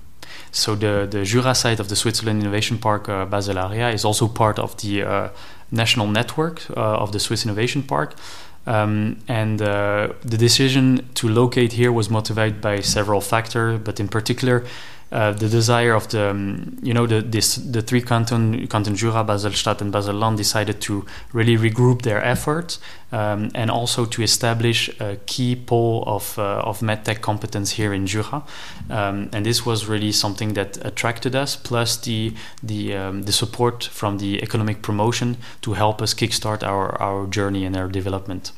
So 0.52 0.74
the, 0.74 1.06
the 1.10 1.24
Jura 1.24 1.54
site 1.54 1.80
of 1.80 1.90
the 1.90 1.96
Switzerland 1.96 2.40
Innovation 2.40 2.78
Park 2.78 3.10
uh, 3.10 3.26
Basel 3.26 3.58
area 3.58 3.90
is 3.90 4.06
also 4.06 4.26
part 4.26 4.58
of 4.58 4.74
the 4.80 5.02
uh, 5.02 5.28
national 5.70 6.06
network 6.06 6.62
uh, 6.70 6.80
of 6.80 7.12
the 7.12 7.20
Swiss 7.20 7.44
Innovation 7.44 7.82
Park. 7.82 8.14
Um, 8.66 9.18
and 9.28 9.60
uh, 9.60 10.14
the 10.22 10.38
decision 10.38 11.10
to 11.16 11.28
locate 11.28 11.74
here 11.74 11.92
was 11.92 12.08
motivated 12.08 12.62
by 12.62 12.80
several 12.80 13.20
factors, 13.20 13.80
but 13.84 14.00
in 14.00 14.08
particular, 14.08 14.64
uh, 15.16 15.32
the 15.32 15.48
desire 15.48 15.94
of 15.94 16.08
the 16.08 16.28
um, 16.30 16.76
you 16.82 16.92
know 16.92 17.06
the 17.06 17.22
this 17.22 17.56
the 17.56 17.80
three 17.80 18.02
canton 18.02 18.66
canton 18.66 18.94
Jura, 18.94 19.24
Basel-Stadt, 19.24 19.80
and 19.80 19.90
Basel-Land 19.90 20.36
decided 20.36 20.80
to 20.82 21.06
really 21.32 21.56
regroup 21.56 22.02
their 22.02 22.22
efforts 22.22 22.78
um, 23.12 23.50
and 23.54 23.70
also 23.70 24.04
to 24.04 24.22
establish 24.22 24.90
a 25.00 25.16
key 25.24 25.56
pole 25.56 26.04
of 26.06 26.38
uh, 26.38 26.60
of 26.70 26.80
medtech 26.80 27.22
competence 27.22 27.70
here 27.70 27.94
in 27.94 28.06
Jura, 28.06 28.42
um, 28.90 29.30
and 29.32 29.46
this 29.46 29.64
was 29.64 29.86
really 29.86 30.12
something 30.12 30.52
that 30.52 30.84
attracted 30.84 31.34
us. 31.34 31.56
Plus 31.56 31.96
the 31.96 32.34
the 32.62 32.94
um, 32.94 33.22
the 33.22 33.32
support 33.32 33.84
from 33.84 34.18
the 34.18 34.42
economic 34.42 34.82
promotion 34.82 35.38
to 35.62 35.72
help 35.72 36.02
us 36.02 36.12
kickstart 36.12 36.62
our 36.62 37.00
our 37.00 37.26
journey 37.26 37.64
and 37.64 37.74
our 37.74 37.88
development. 37.88 38.52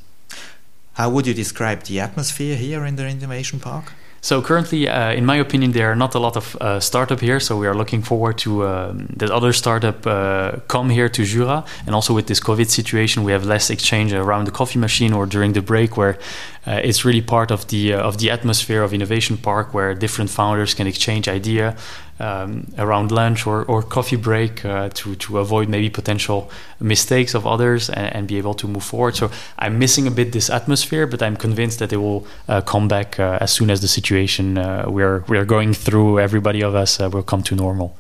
How 0.95 1.09
would 1.09 1.29
you 1.29 1.35
describe 1.35 1.85
the 1.85 2.01
atmosphere 2.01 2.57
here 2.57 2.85
in 2.85 2.97
the 2.97 3.07
innovation 3.07 3.61
park? 3.61 3.93
So 4.21 4.43
currently, 4.43 4.89
uh, 4.89 5.13
in 5.13 5.25
my 5.25 5.37
opinion, 5.37 5.73
there 5.73 5.91
are 5.91 5.95
not 5.95 6.15
a 6.15 6.19
lot 6.19 6.37
of 6.37 6.57
uh, 6.57 6.81
startup 6.81 7.21
here. 7.21 7.39
So 7.39 7.57
we 7.57 7.67
are 7.67 7.75
looking 7.75 8.03
forward 8.03 8.39
to 8.39 8.67
um, 8.67 9.07
that 9.17 9.31
other 9.31 9.53
startup 9.53 10.07
uh, 10.07 10.57
come 10.67 10.91
here 10.91 11.09
to 11.09 11.25
Jura. 11.25 11.65
And 11.87 11.95
also 11.95 12.15
with 12.15 12.27
this 12.27 12.41
COVID 12.41 12.69
situation, 12.69 13.23
we 13.23 13.33
have 13.33 13.45
less 13.45 13.71
exchange 13.71 14.13
around 14.13 14.47
the 14.47 14.51
coffee 14.51 14.79
machine 14.79 15.13
or 15.13 15.27
during 15.27 15.53
the 15.53 15.63
break, 15.63 15.97
where 15.97 16.19
uh, 16.67 16.81
it's 16.83 17.05
really 17.05 17.23
part 17.23 17.51
of 17.51 17.69
the 17.69 17.95
uh, 17.95 18.09
of 18.09 18.19
the 18.19 18.31
atmosphere 18.31 18.83
of 18.83 18.93
Innovation 18.93 19.37
Park, 19.37 19.73
where 19.73 19.95
different 19.95 20.31
founders 20.31 20.75
can 20.75 20.87
exchange 20.87 21.29
idea 21.29 21.77
um, 22.21 22.67
around 22.79 23.11
lunch 23.11 23.47
or, 23.47 23.65
or 23.65 23.83
coffee 23.83 24.17
break 24.17 24.65
uh, 24.65 24.89
to 24.95 25.15
to 25.17 25.39
avoid 25.39 25.69
maybe 25.69 25.91
potential 25.91 26.51
mistakes 26.81 27.35
of 27.35 27.47
others 27.47 27.91
and, 27.91 28.15
and, 28.15 28.29
be 28.29 28.39
able 28.39 28.55
to 28.55 28.69
move 28.69 28.85
forward. 28.85 29.17
So 29.17 29.31
I'm 29.59 29.79
missing 29.79 30.07
a 30.07 30.11
bit 30.11 30.33
this 30.33 30.51
atmosphere, 30.51 31.07
but 31.07 31.23
I'm 31.23 31.37
convinced 31.37 31.79
that 31.79 31.93
it 31.93 31.99
will 31.99 32.27
uh, 32.49 32.61
come 32.61 32.89
back 32.89 33.19
uh, 33.19 33.39
as 33.41 33.53
soon 33.53 33.71
as 33.71 33.81
the 33.81 33.89
situation 33.89 34.59
uh, 34.59 34.85
we're 34.89 35.25
we're 35.29 35.45
going 35.45 35.75
through. 35.75 36.21
Everybody 36.21 36.63
of 36.63 36.75
us 36.75 36.99
will 36.99 37.23
come 37.23 37.43
to 37.45 37.55
normal. 37.55 37.97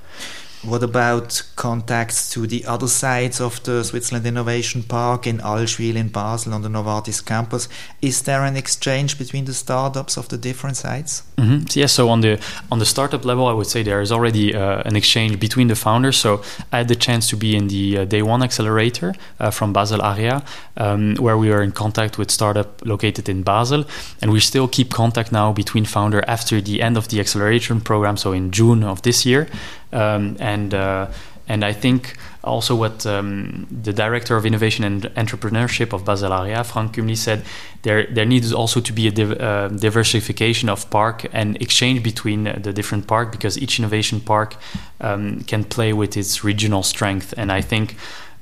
What 0.62 0.82
about 0.82 1.42
contacts 1.54 2.30
to 2.30 2.46
the 2.48 2.64
other 2.64 2.88
sides 2.88 3.40
of 3.40 3.62
the 3.62 3.84
Switzerland 3.84 4.26
Innovation 4.26 4.82
Park 4.82 5.24
in 5.24 5.38
Allschwil 5.38 5.94
in 5.94 6.08
Basel 6.08 6.52
on 6.52 6.62
the 6.62 6.68
Novartis 6.68 7.24
campus? 7.24 7.68
Is 8.02 8.22
there 8.22 8.42
an 8.42 8.56
exchange 8.56 9.18
between 9.18 9.44
the 9.44 9.54
startups 9.54 10.16
of 10.16 10.28
the 10.28 10.36
different 10.36 10.76
sites? 10.76 11.22
Mm-hmm. 11.36 11.78
Yes. 11.78 11.92
So 11.92 12.08
on 12.08 12.22
the 12.22 12.40
on 12.72 12.80
the 12.80 12.86
startup 12.86 13.24
level, 13.24 13.46
I 13.46 13.52
would 13.52 13.68
say 13.68 13.84
there 13.84 14.00
is 14.00 14.10
already 14.10 14.52
uh, 14.52 14.82
an 14.84 14.96
exchange 14.96 15.38
between 15.38 15.68
the 15.68 15.76
founders. 15.76 16.16
So 16.16 16.42
I 16.72 16.78
had 16.78 16.88
the 16.88 16.96
chance 16.96 17.28
to 17.28 17.36
be 17.36 17.54
in 17.54 17.68
the 17.68 17.98
uh, 17.98 18.04
Day 18.04 18.22
One 18.22 18.42
accelerator 18.42 19.14
uh, 19.38 19.50
from 19.50 19.72
Basel 19.72 20.04
area, 20.04 20.42
um, 20.76 21.14
where 21.20 21.38
we 21.38 21.52
are 21.52 21.62
in 21.62 21.70
contact 21.70 22.18
with 22.18 22.32
startup 22.32 22.84
located 22.84 23.28
in 23.28 23.44
Basel, 23.44 23.84
and 24.20 24.32
we 24.32 24.40
still 24.40 24.66
keep 24.66 24.90
contact 24.90 25.30
now 25.30 25.52
between 25.52 25.84
founder 25.84 26.24
after 26.26 26.60
the 26.60 26.82
end 26.82 26.96
of 26.96 27.06
the 27.08 27.20
acceleration 27.20 27.80
program. 27.80 28.16
So 28.16 28.32
in 28.32 28.50
June 28.50 28.82
of 28.82 29.02
this 29.02 29.24
year. 29.24 29.46
Um, 29.92 30.36
and 30.38 30.74
uh, 30.74 31.08
and 31.48 31.64
I 31.64 31.72
think 31.72 32.16
also 32.44 32.74
what 32.74 33.06
um, 33.06 33.66
the 33.70 33.92
director 33.92 34.36
of 34.36 34.44
innovation 34.44 34.84
and 34.84 35.02
entrepreneurship 35.16 35.92
of 35.92 36.04
Basel 36.04 36.32
Area, 36.32 36.62
Frank 36.62 36.94
Kumli, 36.94 37.16
said 37.16 37.42
there 37.82 38.06
there 38.06 38.26
needs 38.26 38.52
also 38.52 38.80
to 38.80 38.92
be 38.92 39.08
a 39.08 39.10
div- 39.10 39.40
uh, 39.40 39.68
diversification 39.68 40.68
of 40.68 40.88
park 40.90 41.26
and 41.32 41.60
exchange 41.62 42.02
between 42.02 42.44
the 42.44 42.72
different 42.72 43.06
park 43.06 43.32
because 43.32 43.58
each 43.58 43.78
innovation 43.78 44.20
park 44.20 44.56
um, 45.00 45.40
can 45.44 45.64
play 45.64 45.92
with 45.92 46.16
its 46.16 46.44
regional 46.44 46.82
strength. 46.82 47.32
And 47.36 47.50
I 47.50 47.62
think 47.62 47.96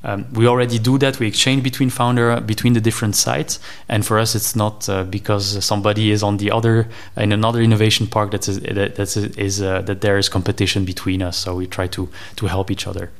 um, 0.07 0.25
we 0.33 0.47
already 0.47 0.79
do 0.79 0.99
that. 0.99 1.19
We 1.19 1.27
exchange 1.27 1.65
between 1.65 1.91
founder 1.91 2.41
between 2.41 2.75
the 2.75 2.81
different 2.81 3.17
sites, 3.17 3.59
and 3.89 4.07
for 4.07 4.21
us, 4.21 4.37
it's 4.37 4.55
not 4.55 4.89
uh, 4.89 5.03
because 5.03 5.65
somebody 5.65 6.13
is 6.13 6.23
on 6.23 6.37
the 6.37 6.53
other 6.53 6.89
in 7.17 7.33
another 7.33 7.61
innovation 7.61 8.07
park 8.07 8.31
that 8.31 8.47
is 8.49 8.61
that 8.61 9.17
is 9.37 9.61
uh, 9.61 9.83
that 9.83 10.01
there 10.03 10.17
is 10.17 10.29
competition 10.29 10.85
between 10.85 11.23
us. 11.23 11.37
So 11.37 11.57
we 11.57 11.67
try 11.67 11.89
to 11.89 12.09
to 12.37 12.47
help 12.47 12.71
each 12.71 12.87
other. 12.87 13.11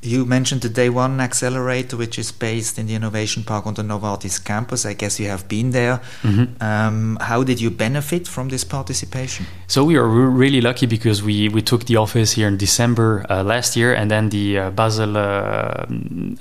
You 0.00 0.24
mentioned 0.24 0.60
the 0.60 0.68
Day 0.68 0.88
One 0.90 1.20
Accelerator, 1.20 1.96
which 1.96 2.20
is 2.20 2.30
based 2.30 2.78
in 2.78 2.86
the 2.86 2.94
Innovation 2.94 3.42
Park 3.42 3.66
on 3.66 3.74
the 3.74 3.82
Novartis 3.82 4.38
campus. 4.42 4.86
I 4.86 4.92
guess 4.92 5.18
you 5.18 5.26
have 5.26 5.48
been 5.48 5.72
there. 5.72 6.00
Mm-hmm. 6.22 6.62
Um, 6.62 7.18
how 7.20 7.42
did 7.42 7.60
you 7.60 7.68
benefit 7.68 8.28
from 8.28 8.48
this 8.48 8.62
participation? 8.62 9.46
So 9.66 9.82
we 9.84 9.96
are 9.96 10.06
really 10.06 10.60
lucky 10.60 10.86
because 10.86 11.24
we, 11.24 11.48
we 11.48 11.62
took 11.62 11.86
the 11.86 11.96
office 11.96 12.32
here 12.32 12.46
in 12.46 12.56
December 12.56 13.26
uh, 13.28 13.42
last 13.42 13.76
year, 13.76 13.92
and 13.92 14.08
then 14.08 14.28
the 14.28 14.58
uh, 14.58 14.70
Basel 14.70 15.16
uh, 15.16 15.86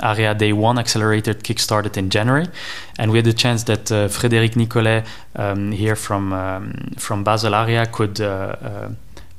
Area 0.04 0.36
Day 0.36 0.54
One 0.54 0.78
Accelerator 0.78 1.34
kickstarted 1.34 1.98
in 1.98 2.12
January, 2.12 2.48
and 3.00 3.10
we 3.12 3.18
had 3.18 3.26
the 3.26 3.34
chance 3.34 3.64
that 3.64 3.92
uh, 3.92 4.08
Frédéric 4.08 4.56
Nicolet 4.56 5.04
um, 5.36 5.72
here 5.72 5.96
from 5.96 6.32
um, 6.32 6.74
from 6.98 7.24
Basel 7.24 7.56
Area 7.56 7.88
could 7.88 8.22
uh, 8.22 8.56
uh, 8.62 8.90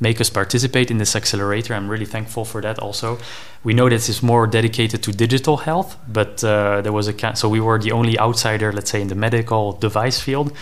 make 0.00 0.20
us 0.20 0.30
participate 0.30 0.90
in 0.90 0.98
this 0.98 1.16
accelerator. 1.16 1.74
I'm 1.74 1.88
really 1.88 2.06
thankful 2.06 2.44
for 2.44 2.60
that. 2.62 2.78
Also, 2.78 3.18
we 3.64 3.74
know 3.74 3.88
that 3.88 4.08
it's 4.08 4.22
more 4.22 4.46
dedicated 4.46 5.02
to 5.02 5.12
digital 5.12 5.58
health, 5.58 5.96
but 6.08 6.42
uh, 6.44 6.80
there 6.82 6.92
was 6.92 7.08
a 7.08 7.36
so 7.36 7.48
we 7.48 7.60
were 7.60 7.78
the 7.78 7.92
only 7.92 8.18
outsider, 8.18 8.72
let's 8.72 8.90
say, 8.90 9.00
in 9.00 9.08
the 9.08 9.14
medical 9.14 9.72
device 9.72 10.20
field. 10.20 10.52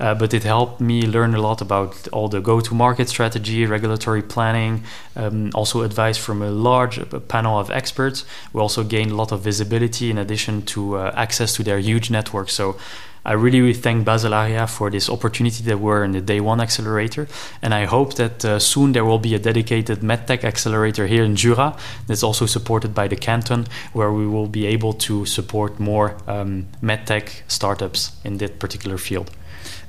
Uh, 0.00 0.14
but 0.14 0.34
it 0.34 0.42
helped 0.42 0.80
me 0.80 1.02
learn 1.02 1.32
a 1.32 1.40
lot 1.40 1.60
about 1.60 2.08
all 2.08 2.28
the 2.28 2.40
go-to-market 2.40 3.08
strategy, 3.08 3.64
regulatory 3.66 4.22
planning, 4.22 4.82
um, 5.14 5.50
also 5.54 5.82
advice 5.82 6.18
from 6.18 6.42
a 6.42 6.50
large 6.50 6.98
panel 7.28 7.56
of 7.56 7.70
experts. 7.70 8.24
We 8.52 8.60
also 8.60 8.82
gained 8.82 9.12
a 9.12 9.14
lot 9.14 9.30
of 9.30 9.42
visibility 9.42 10.10
in 10.10 10.18
addition 10.18 10.62
to 10.62 10.96
uh, 10.96 11.12
access 11.14 11.52
to 11.54 11.62
their 11.62 11.78
huge 11.78 12.10
network. 12.10 12.50
So 12.50 12.76
I 13.24 13.32
really, 13.32 13.60
really 13.60 13.74
thank 13.74 14.08
Area 14.08 14.66
for 14.66 14.90
this 14.90 15.08
opportunity 15.08 15.62
that 15.64 15.78
we're 15.78 16.04
in 16.04 16.12
the 16.12 16.20
Day 16.20 16.40
One 16.40 16.60
Accelerator, 16.60 17.28
and 17.60 17.72
I 17.72 17.84
hope 17.84 18.14
that 18.14 18.44
uh, 18.44 18.58
soon 18.58 18.92
there 18.92 19.04
will 19.04 19.18
be 19.18 19.34
a 19.34 19.38
dedicated 19.38 20.00
MedTech 20.00 20.44
accelerator 20.44 21.06
here 21.06 21.22
in 21.22 21.36
Jura 21.36 21.76
that's 22.06 22.22
also 22.22 22.46
supported 22.46 22.94
by 22.94 23.08
the 23.08 23.16
canton, 23.16 23.66
where 23.92 24.12
we 24.12 24.26
will 24.26 24.48
be 24.48 24.66
able 24.66 24.92
to 24.94 25.24
support 25.24 25.78
more 25.78 26.16
um, 26.26 26.66
MedTech 26.82 27.42
startups 27.46 28.12
in 28.24 28.38
that 28.38 28.58
particular 28.58 28.98
field. 28.98 29.30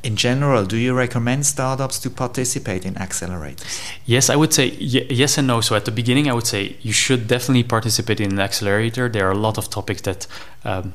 In 0.03 0.15
general, 0.15 0.65
do 0.65 0.77
you 0.77 0.93
recommend 0.93 1.45
startups 1.45 1.97
to 1.99 2.09
participate 2.09 2.85
in 2.85 2.95
accelerators? 2.95 3.63
Yes, 4.05 4.29
I 4.29 4.35
would 4.35 4.53
say 4.53 4.69
y- 4.69 5.07
yes 5.09 5.37
and 5.37 5.47
no. 5.47 5.61
So 5.61 5.75
at 5.75 5.85
the 5.85 5.91
beginning, 5.91 6.29
I 6.29 6.33
would 6.33 6.45
say 6.45 6.75
you 6.81 6.91
should 6.91 7.27
definitely 7.27 7.63
participate 7.63 8.19
in 8.19 8.33
an 8.33 8.39
accelerator. 8.39 9.09
There 9.09 9.27
are 9.27 9.31
a 9.31 9.37
lot 9.37 9.57
of 9.57 9.69
topics 9.69 10.01
that, 10.01 10.27
um, 10.65 10.93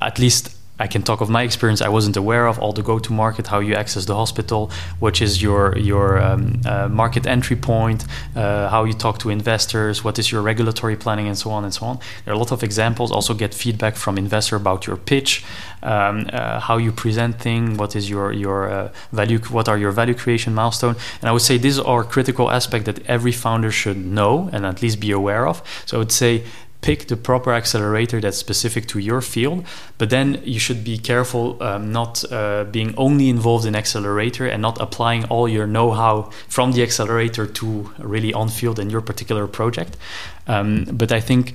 at 0.00 0.18
least 0.18 0.54
I 0.80 0.86
can 0.86 1.02
talk 1.02 1.20
of 1.20 1.28
my 1.28 1.42
experience. 1.42 1.80
I 1.82 1.88
wasn't 1.88 2.16
aware 2.16 2.46
of 2.46 2.58
all 2.58 2.72
the 2.72 2.82
go-to-market, 2.82 3.46
how 3.46 3.60
you 3.60 3.74
access 3.74 4.06
the 4.06 4.14
hospital, 4.14 4.70
which 4.98 5.20
is 5.20 5.42
your 5.42 5.76
your 5.76 6.18
um, 6.18 6.60
uh, 6.64 6.88
market 6.88 7.26
entry 7.26 7.56
point, 7.56 8.00
uh, 8.34 8.68
how 8.68 8.84
you 8.84 8.94
talk 8.94 9.18
to 9.18 9.30
investors, 9.30 10.02
what 10.02 10.18
is 10.18 10.32
your 10.32 10.42
regulatory 10.42 10.96
planning, 10.96 11.26
and 11.28 11.36
so 11.36 11.50
on 11.50 11.64
and 11.64 11.74
so 11.74 11.86
on. 11.86 11.98
There 12.24 12.32
are 12.32 12.36
a 12.36 12.38
lot 12.38 12.52
of 12.52 12.62
examples. 12.62 13.12
Also, 13.12 13.34
get 13.34 13.52
feedback 13.54 13.94
from 13.96 14.16
investor 14.18 14.56
about 14.56 14.86
your 14.86 14.96
pitch, 14.96 15.44
um, 15.82 16.26
uh, 16.32 16.60
how 16.60 16.78
you 16.78 16.92
present 16.92 17.38
things, 17.38 17.78
what 17.78 17.94
is 17.94 18.08
your 18.08 18.32
your 18.32 18.70
uh, 18.70 18.92
value, 19.12 19.38
what 19.56 19.68
are 19.68 19.78
your 19.78 19.92
value 19.92 20.14
creation 20.14 20.54
milestone. 20.54 20.96
And 21.20 21.28
I 21.28 21.32
would 21.32 21.42
say 21.42 21.58
these 21.58 21.78
are 21.78 22.02
critical 22.04 22.50
aspects 22.50 22.86
that 22.86 22.98
every 23.06 23.32
founder 23.32 23.70
should 23.70 23.98
know 24.18 24.48
and 24.52 24.64
at 24.64 24.82
least 24.82 24.98
be 25.00 25.12
aware 25.12 25.46
of. 25.46 25.62
So 25.86 25.96
I 25.96 25.98
would 25.98 26.12
say 26.12 26.44
pick 26.80 27.08
the 27.08 27.16
proper 27.16 27.52
accelerator 27.52 28.20
that's 28.20 28.38
specific 28.38 28.86
to 28.86 28.98
your 28.98 29.20
field 29.20 29.64
but 29.98 30.10
then 30.10 30.40
you 30.44 30.58
should 30.58 30.82
be 30.82 30.96
careful 30.98 31.62
um, 31.62 31.92
not 31.92 32.24
uh, 32.32 32.64
being 32.64 32.94
only 32.96 33.28
involved 33.28 33.66
in 33.66 33.74
accelerator 33.74 34.46
and 34.46 34.62
not 34.62 34.80
applying 34.80 35.24
all 35.24 35.48
your 35.48 35.66
know-how 35.66 36.22
from 36.48 36.72
the 36.72 36.82
accelerator 36.82 37.46
to 37.46 37.92
really 37.98 38.32
on 38.32 38.48
field 38.48 38.78
in 38.78 38.88
your 38.90 39.00
particular 39.00 39.46
project. 39.46 39.96
Um, 40.46 40.84
but 40.84 41.12
i 41.12 41.20
think 41.20 41.54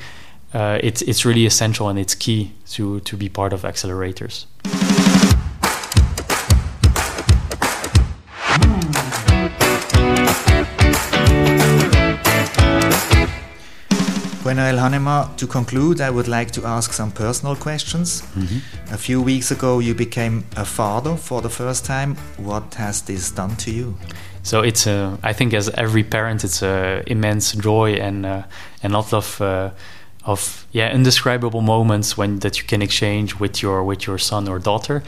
uh, 0.54 0.80
it's, 0.82 1.02
it's 1.02 1.26
really 1.26 1.46
essential 1.46 1.90
and 1.90 2.00
it's 2.00 2.16
key 2.16 2.54
to, 2.70 3.02
to 3.02 3.18
be 3.18 3.28
part 3.28 3.52
of 3.52 3.64
accelerators 3.64 4.46
Gwenaël 14.46 14.78
Hanema, 14.78 15.36
to 15.38 15.48
conclude, 15.48 16.00
I 16.00 16.12
would 16.12 16.28
like 16.28 16.52
to 16.52 16.68
ask 16.68 16.94
some 16.94 17.12
personal 17.12 17.56
questions. 17.56 18.22
Mm-hmm. 18.22 18.94
A 18.94 18.98
few 18.98 19.20
weeks 19.20 19.50
ago, 19.50 19.80
you 19.80 19.96
became 19.96 20.44
a 20.56 20.64
father 20.64 21.16
for 21.16 21.42
the 21.42 21.50
first 21.50 21.84
time. 21.84 22.16
What 22.38 22.76
has 22.76 23.02
this 23.02 23.32
done 23.32 23.56
to 23.56 23.72
you? 23.72 23.98
So 24.44 24.62
it's 24.62 24.86
a, 24.86 25.18
I 25.24 25.34
think 25.34 25.56
as 25.56 25.70
every 25.70 26.04
parent, 26.04 26.44
it's 26.44 26.62
a 26.62 27.02
immense 27.08 27.54
joy 27.54 27.94
and 27.94 28.24
uh, 28.24 28.44
and 28.84 28.94
lot 28.94 29.14
of 29.14 29.42
uh, 29.42 29.72
of 30.26 30.68
yeah 30.72 30.94
indescribable 30.94 31.62
moments 31.62 32.16
when 32.16 32.40
that 32.42 32.60
you 32.60 32.66
can 32.68 32.84
exchange 32.84 33.40
with 33.40 33.64
your 33.64 33.84
with 33.84 34.06
your 34.06 34.20
son 34.20 34.48
or 34.48 34.60
daughter, 34.60 35.02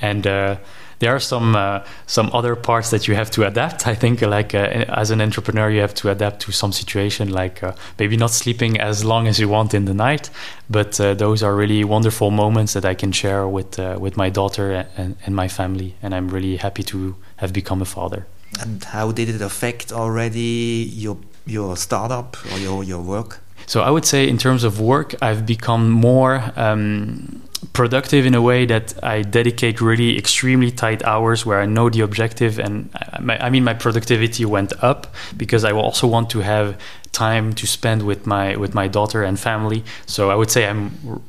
and. 0.00 0.26
Uh, 0.26 0.56
there 1.04 1.14
are 1.14 1.20
some 1.20 1.54
uh, 1.54 1.80
some 2.06 2.30
other 2.32 2.56
parts 2.56 2.88
that 2.90 3.06
you 3.06 3.14
have 3.14 3.30
to 3.30 3.46
adapt. 3.46 3.86
I 3.86 3.94
think, 3.94 4.22
like 4.22 4.54
uh, 4.54 5.02
as 5.02 5.10
an 5.10 5.20
entrepreneur, 5.20 5.68
you 5.70 5.80
have 5.80 5.94
to 5.94 6.10
adapt 6.10 6.40
to 6.46 6.52
some 6.52 6.72
situation, 6.72 7.28
like 7.42 7.62
uh, 7.62 7.72
maybe 7.98 8.16
not 8.16 8.30
sleeping 8.30 8.80
as 8.80 9.04
long 9.04 9.28
as 9.28 9.38
you 9.38 9.48
want 9.50 9.74
in 9.74 9.84
the 9.84 9.94
night. 9.94 10.30
But 10.68 10.98
uh, 11.00 11.14
those 11.14 11.42
are 11.46 11.54
really 11.54 11.84
wonderful 11.84 12.30
moments 12.30 12.72
that 12.72 12.84
I 12.84 12.94
can 12.94 13.12
share 13.12 13.46
with 13.46 13.78
uh, 13.78 13.98
with 14.00 14.16
my 14.16 14.30
daughter 14.30 14.86
and, 14.96 15.16
and 15.26 15.36
my 15.36 15.48
family, 15.48 15.90
and 16.02 16.14
I'm 16.14 16.28
really 16.28 16.56
happy 16.56 16.82
to 16.84 17.14
have 17.36 17.52
become 17.52 17.82
a 17.82 17.86
father. 17.96 18.26
And 18.60 18.84
how 18.84 19.12
did 19.12 19.28
it 19.28 19.42
affect 19.42 19.92
already 19.92 20.90
your 21.04 21.16
your 21.46 21.76
startup 21.76 22.36
or 22.52 22.58
your 22.58 22.84
your 22.84 23.02
work? 23.02 23.40
So 23.66 23.80
I 23.80 23.90
would 23.90 24.04
say, 24.04 24.28
in 24.28 24.38
terms 24.38 24.64
of 24.64 24.80
work, 24.80 25.14
I've 25.22 25.44
become 25.46 25.90
more 25.90 26.52
um, 26.56 27.42
productive 27.72 28.26
in 28.26 28.34
a 28.34 28.42
way 28.42 28.66
that 28.66 28.94
I 29.02 29.22
dedicate 29.22 29.80
really 29.80 30.18
extremely 30.18 30.70
tight 30.70 31.02
hours 31.04 31.46
where 31.46 31.60
I 31.60 31.66
know 31.66 31.88
the 31.90 32.00
objective, 32.00 32.58
and 32.58 32.90
I, 32.94 33.46
I 33.46 33.50
mean 33.50 33.64
my 33.64 33.74
productivity 33.74 34.44
went 34.44 34.72
up 34.82 35.14
because 35.36 35.64
I 35.64 35.72
also 35.72 36.06
want 36.06 36.30
to 36.30 36.40
have 36.40 36.78
time 37.12 37.52
to 37.54 37.66
spend 37.66 38.02
with 38.02 38.26
my 38.26 38.56
with 38.56 38.74
my 38.74 38.88
daughter 38.88 39.22
and 39.22 39.38
family. 39.38 39.84
So 40.06 40.30
I 40.30 40.34
would 40.34 40.50
say 40.50 40.68
I'm 40.68 41.22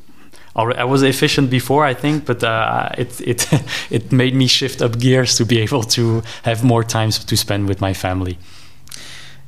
I 0.55 0.85
was 0.85 1.03
efficient 1.03 1.49
before, 1.49 1.83
I 1.83 1.93
think, 1.93 2.25
but 2.25 2.43
uh, 2.43 2.89
it 2.97 3.21
it 3.21 3.47
it 3.89 4.11
made 4.11 4.35
me 4.35 4.47
shift 4.47 4.81
up 4.81 4.99
gears 4.99 5.35
to 5.37 5.45
be 5.45 5.59
able 5.59 5.83
to 5.83 6.23
have 6.43 6.63
more 6.63 6.83
time 6.83 7.11
to 7.11 7.37
spend 7.37 7.67
with 7.67 7.81
my 7.81 7.93
family. 7.93 8.37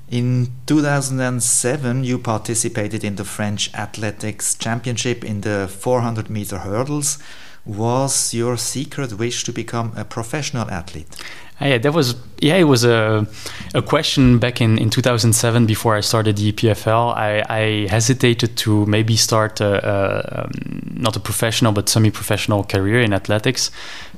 In 0.10 0.48
2007, 0.68 2.04
you 2.06 2.18
participated 2.18 3.04
in 3.04 3.18
the 3.18 3.26
French 3.26 3.74
Athletics 3.74 4.56
Championship 4.56 5.26
in 5.26 5.42
the 5.42 5.68
400 5.68 6.30
meter 6.30 6.60
hurdles. 6.60 7.20
Was 7.66 8.34
your 8.34 8.56
secret 8.56 9.12
wish 9.14 9.44
to 9.44 9.52
become 9.52 9.92
a 9.98 10.06
professional 10.06 10.72
athlete? 10.72 11.14
Uh, 11.60 11.66
yeah, 11.66 11.78
that 11.80 11.94
was 11.94 12.16
yeah, 12.40 12.56
it 12.56 12.66
was 12.66 12.86
a 12.86 13.28
a 13.74 13.82
question 13.82 14.38
back 14.38 14.62
in, 14.62 14.78
in 14.78 14.90
2007 14.90 15.66
before 15.66 15.98
I 15.98 16.02
started 16.02 16.38
the 16.38 16.54
EPFL. 16.54 17.16
I, 17.16 17.44
I 17.50 17.88
hesitated 17.90 18.56
to 18.58 18.86
maybe 18.86 19.16
start 19.16 19.60
a, 19.60 19.66
a, 19.66 20.44
um, 20.44 20.52
not 20.94 21.16
a 21.16 21.20
professional 21.20 21.72
but 21.72 21.90
semi-professional 21.90 22.64
career 22.64 23.02
in 23.02 23.12
athletics. 23.12 23.72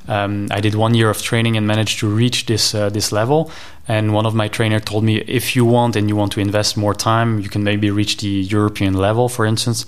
Um, 0.08 0.48
I 0.50 0.60
did 0.60 0.74
one 0.74 0.94
year 0.94 1.10
of 1.10 1.22
training 1.22 1.56
and 1.56 1.66
managed 1.66 2.00
to 2.00 2.08
reach 2.08 2.46
this 2.46 2.74
uh, 2.74 2.90
this 2.90 3.12
level. 3.12 3.50
And 3.88 4.14
one 4.14 4.26
of 4.26 4.34
my 4.34 4.48
trainer 4.48 4.80
told 4.80 5.02
me, 5.04 5.18
if 5.26 5.56
you 5.56 5.64
want 5.64 5.96
and 5.96 6.08
you 6.08 6.14
want 6.14 6.32
to 6.32 6.40
invest 6.40 6.76
more 6.76 6.94
time, 6.94 7.40
you 7.40 7.48
can 7.48 7.64
maybe 7.64 7.90
reach 7.90 8.18
the 8.18 8.28
European 8.28 8.94
level, 8.94 9.28
for 9.28 9.44
instance. 9.44 9.84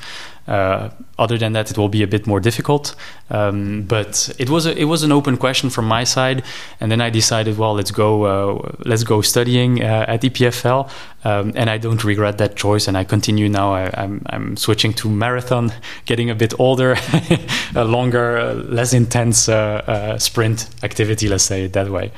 Uh, 0.47 0.91
other 1.19 1.39
than 1.39 1.53
that, 1.53 1.71
it 1.71 1.79
will 1.79 1.89
be 1.89 2.03
a 2.03 2.07
bit 2.07 2.27
more 2.27 2.41
difficult. 2.41 2.95
Um, 3.31 3.83
but 3.83 4.35
it 4.39 4.51
was 4.51 4.67
a, 4.67 4.77
it 4.77 4.85
was 4.85 5.03
an 5.03 5.13
open 5.13 5.37
question 5.37 5.71
from 5.71 5.87
my 5.87 6.05
side, 6.05 6.43
and 6.81 6.91
then 6.91 7.01
I 7.01 7.11
decided, 7.11 7.59
well, 7.59 7.75
let's 7.75 7.91
go 7.91 8.25
uh, 8.25 8.73
let's 8.85 9.05
go 9.05 9.21
studying 9.23 9.83
uh, 9.83 10.05
at 10.09 10.23
EPFL, 10.23 10.91
um, 11.25 11.53
and 11.55 11.71
I 11.71 11.79
don't 11.79 12.03
regret 12.05 12.39
that 12.39 12.57
choice. 12.57 12.89
And 12.89 12.97
I 12.99 13.05
continue 13.05 13.49
now. 13.49 13.75
I, 13.75 13.83
am 13.83 13.93
I'm, 13.95 14.27
I'm 14.31 14.57
switching 14.57 14.93
to 14.95 15.09
marathon, 15.09 15.73
getting 16.07 16.31
a 16.31 16.35
bit 16.35 16.59
older, 16.59 16.97
a 17.75 17.85
longer, 17.85 18.55
less 18.55 18.93
intense 18.93 19.49
uh, 19.49 19.83
uh, 19.87 20.19
sprint 20.19 20.69
activity. 20.83 21.29
Let's 21.29 21.45
say 21.45 21.65
it 21.65 21.73
that 21.75 21.89
way. 21.89 22.11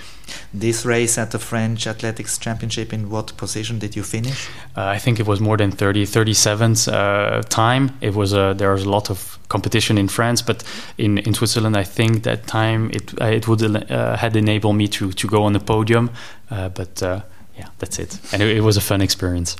This 0.52 0.84
race 0.84 1.18
at 1.18 1.30
the 1.30 1.38
French 1.38 1.86
Athletics 1.86 2.38
Championship, 2.38 2.92
in 2.92 3.10
what 3.10 3.36
position 3.36 3.78
did 3.78 3.96
you 3.96 4.02
finish? 4.02 4.48
Uh, 4.76 4.86
I 4.86 4.98
think 4.98 5.18
it 5.18 5.26
was 5.26 5.40
more 5.40 5.56
than 5.56 5.70
30, 5.70 6.06
37th 6.06 6.92
uh, 6.92 7.42
time. 7.42 7.90
It 8.00 8.14
was 8.14 8.32
uh, 8.32 8.54
there 8.54 8.70
was 8.70 8.84
a 8.84 8.90
lot 8.90 9.10
of 9.10 9.38
competition 9.48 9.98
in 9.98 10.08
France, 10.08 10.42
but 10.42 10.62
in, 10.96 11.18
in 11.18 11.34
Switzerland, 11.34 11.76
I 11.76 11.84
think 11.84 12.22
that 12.22 12.46
time 12.46 12.90
it 12.92 13.20
uh, 13.20 13.26
it 13.26 13.48
would 13.48 13.62
uh, 13.62 14.16
had 14.16 14.36
enabled 14.36 14.76
me 14.76 14.88
to 14.88 15.12
to 15.12 15.28
go 15.28 15.44
on 15.44 15.52
the 15.52 15.60
podium. 15.60 16.10
Uh, 16.50 16.68
but 16.68 17.02
yeah, 17.56 17.68
that's 17.78 17.98
it, 17.98 18.18
and 18.32 18.42
it, 18.42 18.56
it 18.56 18.60
was 18.62 18.76
a 18.76 18.80
fun 18.80 19.00
experience. 19.00 19.56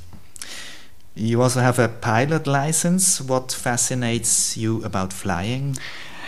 You 1.17 1.41
also 1.41 1.61
have 1.61 1.79
a 1.79 1.87
pilot 1.87 2.45
license. 2.45 3.21
What 3.21 3.51
fascinates 3.53 4.57
you 4.57 4.83
about 4.83 5.13
flying? 5.13 5.77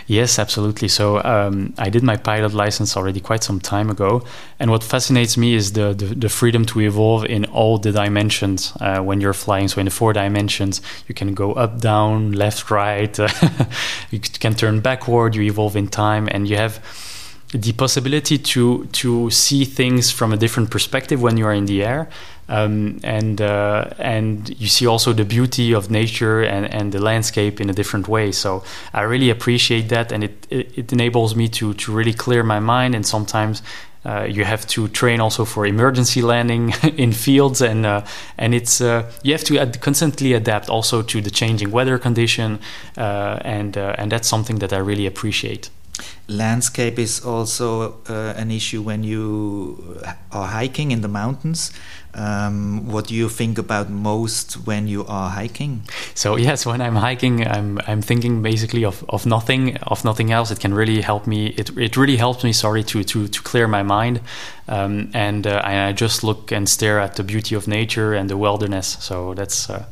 Yes, 0.09 0.39
absolutely. 0.39 0.87
So 0.87 1.21
um, 1.23 1.73
I 1.77 1.89
did 1.89 2.01
my 2.01 2.15
pilot 2.15 2.53
license 2.53 2.95
already 2.95 3.19
quite 3.19 3.43
some 3.43 3.59
time 3.59 3.89
ago, 3.89 4.23
and 4.57 4.71
what 4.71 4.81
fascinates 4.81 5.35
me 5.35 5.53
is 5.53 5.73
the 5.73 5.93
the, 5.93 6.05
the 6.05 6.29
freedom 6.29 6.65
to 6.67 6.79
evolve 6.79 7.25
in 7.25 7.43
all 7.45 7.77
the 7.77 7.91
dimensions 7.91 8.71
uh, 8.79 9.01
when 9.01 9.19
you're 9.19 9.33
flying. 9.33 9.67
So 9.67 9.79
in 9.79 9.85
the 9.85 9.91
four 9.91 10.13
dimensions, 10.13 10.81
you 11.09 11.13
can 11.13 11.33
go 11.33 11.51
up, 11.53 11.81
down, 11.81 12.31
left, 12.31 12.71
right. 12.71 13.19
you 14.11 14.19
can 14.19 14.55
turn 14.55 14.79
backward. 14.79 15.35
You 15.35 15.41
evolve 15.41 15.75
in 15.75 15.89
time, 15.89 16.29
and 16.31 16.47
you 16.47 16.55
have 16.55 16.79
the 17.53 17.71
possibility 17.73 18.37
to 18.37 18.85
to 18.87 19.29
see 19.29 19.63
things 19.63 20.11
from 20.11 20.33
a 20.33 20.37
different 20.37 20.69
perspective 20.69 21.21
when 21.21 21.37
you 21.37 21.45
are 21.45 21.53
in 21.53 21.65
the 21.65 21.83
air 21.83 22.09
um, 22.49 22.99
and 23.03 23.41
uh, 23.41 23.89
and 23.97 24.49
you 24.59 24.67
see 24.67 24.87
also 24.87 25.13
the 25.13 25.25
beauty 25.25 25.73
of 25.73 25.91
nature 25.91 26.41
and, 26.41 26.65
and 26.73 26.91
the 26.91 26.99
landscape 26.99 27.59
in 27.59 27.69
a 27.69 27.73
different 27.73 28.07
way. 28.07 28.31
So 28.31 28.63
I 28.93 29.01
really 29.01 29.29
appreciate 29.29 29.89
that, 29.89 30.11
and 30.11 30.23
it, 30.23 30.47
it, 30.49 30.77
it 30.77 30.93
enables 30.93 31.35
me 31.35 31.49
to 31.49 31.73
to 31.73 31.91
really 31.91 32.13
clear 32.13 32.43
my 32.43 32.59
mind. 32.59 32.95
And 32.95 33.05
sometimes 33.05 33.61
uh, 34.05 34.23
you 34.29 34.45
have 34.45 34.65
to 34.67 34.87
train 34.87 35.19
also 35.19 35.43
for 35.43 35.65
emergency 35.65 36.21
landing 36.21 36.73
in 36.97 37.11
fields, 37.11 37.61
and 37.61 37.85
uh, 37.85 38.05
and 38.37 38.53
it's 38.53 38.79
uh, 38.79 39.11
you 39.23 39.33
have 39.33 39.43
to 39.45 39.59
ad- 39.59 39.81
constantly 39.81 40.33
adapt 40.33 40.69
also 40.69 41.01
to 41.01 41.21
the 41.21 41.31
changing 41.31 41.71
weather 41.71 41.97
condition, 41.97 42.59
uh, 42.97 43.39
and 43.41 43.77
uh, 43.77 43.95
and 43.97 44.11
that's 44.11 44.27
something 44.27 44.59
that 44.59 44.71
I 44.71 44.77
really 44.77 45.05
appreciate 45.05 45.69
landscape 46.27 46.99
is 46.99 47.23
also 47.25 48.01
uh, 48.09 48.33
an 48.35 48.51
issue 48.51 48.81
when 48.81 49.03
you 49.03 50.01
are 50.31 50.47
hiking 50.47 50.91
in 50.91 51.01
the 51.01 51.07
mountains. 51.07 51.71
Um, 52.13 52.87
what 52.87 53.07
do 53.07 53.13
you 53.13 53.29
think 53.29 53.59
about 53.59 53.89
most 53.89 54.65
when 54.65 54.87
you 54.87 55.05
are 55.05 55.29
hiking? 55.29 55.83
So 56.15 56.35
yes, 56.35 56.65
when 56.65 56.81
I'm 56.81 56.95
hiking, 56.95 57.45
I'm 57.45 57.79
I'm 57.87 58.01
thinking 58.01 58.41
basically 58.41 58.85
of, 58.85 59.05
of 59.09 59.25
nothing 59.25 59.77
of 59.77 60.03
nothing 60.03 60.31
else. 60.31 60.49
It 60.49 60.59
can 60.59 60.73
really 60.73 61.01
help 61.01 61.27
me. 61.27 61.47
It, 61.47 61.69
it 61.77 61.95
really 61.95 62.17
helps 62.17 62.43
me. 62.43 62.53
Sorry 62.53 62.83
to 62.83 63.03
to, 63.03 63.27
to 63.27 63.41
clear 63.43 63.67
my 63.67 63.83
mind, 63.83 64.21
um, 64.67 65.11
and 65.13 65.45
uh, 65.45 65.61
I 65.63 65.93
just 65.93 66.23
look 66.23 66.51
and 66.51 66.67
stare 66.67 66.99
at 66.99 67.15
the 67.15 67.23
beauty 67.23 67.55
of 67.55 67.67
nature 67.67 68.15
and 68.15 68.29
the 68.29 68.37
wilderness. 68.37 68.97
So 68.99 69.33
that's. 69.35 69.69
Uh, 69.69 69.85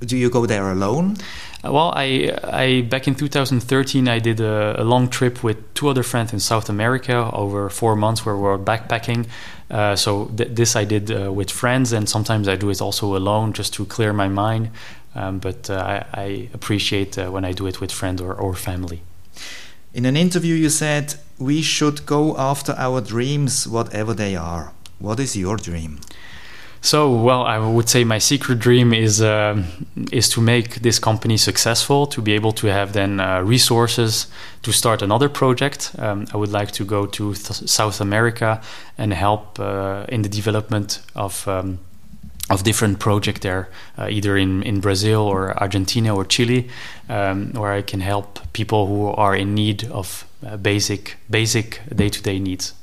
do 0.00 0.16
you 0.16 0.30
go 0.30 0.46
there 0.46 0.70
alone? 0.72 1.16
Well, 1.62 1.92
I, 1.94 2.38
I 2.42 2.86
back 2.88 3.06
in 3.06 3.14
2013, 3.14 4.08
I 4.08 4.18
did 4.18 4.40
a, 4.40 4.80
a, 4.80 4.84
long 4.84 5.10
trip 5.10 5.44
with 5.44 5.74
two 5.74 5.88
other 5.88 6.02
friends 6.02 6.32
in 6.32 6.40
South 6.40 6.70
America 6.70 7.30
over 7.34 7.68
four 7.68 7.96
months, 7.96 8.24
where 8.24 8.34
we 8.34 8.42
were 8.42 8.58
backpacking. 8.58 9.26
Uh, 9.70 9.94
so 9.94 10.26
th- 10.36 10.48
this 10.52 10.74
I 10.74 10.84
did 10.84 11.10
uh, 11.10 11.30
with 11.30 11.50
friends, 11.50 11.92
and 11.92 12.08
sometimes 12.08 12.48
I 12.48 12.56
do 12.56 12.70
it 12.70 12.80
also 12.80 13.14
alone, 13.14 13.52
just 13.52 13.74
to 13.74 13.84
clear 13.84 14.14
my 14.14 14.28
mind. 14.28 14.70
Um, 15.14 15.38
but 15.38 15.68
uh, 15.68 16.04
I, 16.14 16.20
I, 16.20 16.48
appreciate 16.54 17.18
uh, 17.18 17.30
when 17.30 17.44
I 17.44 17.52
do 17.52 17.66
it 17.66 17.80
with 17.80 17.92
friends 17.92 18.22
or, 18.22 18.32
or 18.32 18.54
family. 18.54 19.02
In 19.92 20.06
an 20.06 20.16
interview, 20.16 20.54
you 20.54 20.70
said 20.70 21.16
we 21.38 21.60
should 21.60 22.06
go 22.06 22.38
after 22.38 22.72
our 22.78 23.02
dreams, 23.02 23.68
whatever 23.68 24.14
they 24.14 24.34
are. 24.34 24.72
What 24.98 25.20
is 25.20 25.36
your 25.36 25.56
dream? 25.56 26.00
So, 26.82 27.10
well, 27.10 27.42
I 27.42 27.58
would 27.58 27.90
say 27.90 28.04
my 28.04 28.18
secret 28.18 28.58
dream 28.58 28.94
is 28.94 29.20
uh, 29.20 29.62
is 30.12 30.30
to 30.30 30.40
make 30.40 30.76
this 30.76 30.98
company 30.98 31.36
successful, 31.36 32.06
to 32.06 32.22
be 32.22 32.32
able 32.32 32.52
to 32.52 32.68
have 32.68 32.92
then 32.92 33.20
uh, 33.20 33.42
resources 33.42 34.28
to 34.62 34.72
start 34.72 35.02
another 35.02 35.28
project. 35.28 35.94
Um, 35.98 36.26
I 36.32 36.38
would 36.38 36.50
like 36.50 36.72
to 36.72 36.84
go 36.84 37.06
to 37.06 37.34
th- 37.34 37.68
South 37.68 38.00
America 38.00 38.62
and 38.96 39.12
help 39.12 39.60
uh, 39.60 40.06
in 40.08 40.22
the 40.22 40.28
development 40.28 41.00
of. 41.14 41.46
Um, 41.46 41.78
of 42.48 42.64
different 42.64 42.98
projects 42.98 43.40
there, 43.40 43.68
uh, 43.96 44.08
either 44.10 44.36
in, 44.36 44.64
in 44.64 44.80
Brazil 44.80 45.20
or 45.20 45.56
Argentina 45.62 46.12
or 46.16 46.24
Chile, 46.24 46.68
um, 47.08 47.52
where 47.52 47.70
I 47.70 47.82
can 47.82 48.00
help 48.00 48.40
people 48.52 48.88
who 48.88 49.06
are 49.06 49.36
in 49.36 49.54
need 49.54 49.84
of 49.84 50.24
uh, 50.44 50.56
basic 50.56 51.16
basic 51.30 51.80
day 51.94 52.08
to 52.08 52.20
day 52.20 52.40
needs. 52.40 52.74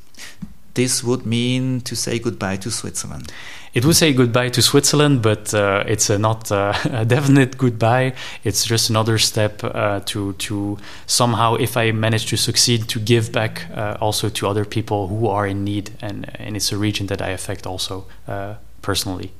This 0.73 1.03
would 1.03 1.25
mean 1.25 1.81
to 1.81 1.95
say 1.95 2.17
goodbye 2.17 2.55
to 2.57 2.71
Switzerland 2.71 3.29
it 3.77 3.85
would 3.85 3.95
say 3.95 4.11
goodbye 4.11 4.49
to 4.49 4.61
Switzerland, 4.63 5.21
but 5.21 5.53
uh, 5.53 5.83
it's 5.85 6.09
a 6.09 6.17
not 6.17 6.51
uh, 6.51 6.73
a 6.85 7.05
definite 7.05 7.59
goodbye. 7.59 8.13
It's 8.43 8.65
just 8.65 8.89
another 8.89 9.19
step 9.19 9.63
uh, 9.63 9.99
to 10.05 10.33
to 10.33 10.79
somehow, 11.05 11.55
if 11.55 11.77
I 11.77 11.91
manage 11.91 12.25
to 12.27 12.37
succeed, 12.37 12.87
to 12.89 12.99
give 12.99 13.31
back 13.31 13.67
uh, 13.75 13.95
also 14.01 14.29
to 14.29 14.47
other 14.47 14.65
people 14.65 15.07
who 15.07 15.27
are 15.27 15.45
in 15.45 15.63
need, 15.63 15.91
and 16.01 16.25
and 16.39 16.55
it's 16.55 16.71
a 16.71 16.77
region 16.77 17.05
that 17.07 17.21
I 17.21 17.29
affect 17.29 17.67
also 17.67 18.05
uh, 18.27 18.55
personally. 18.81 19.31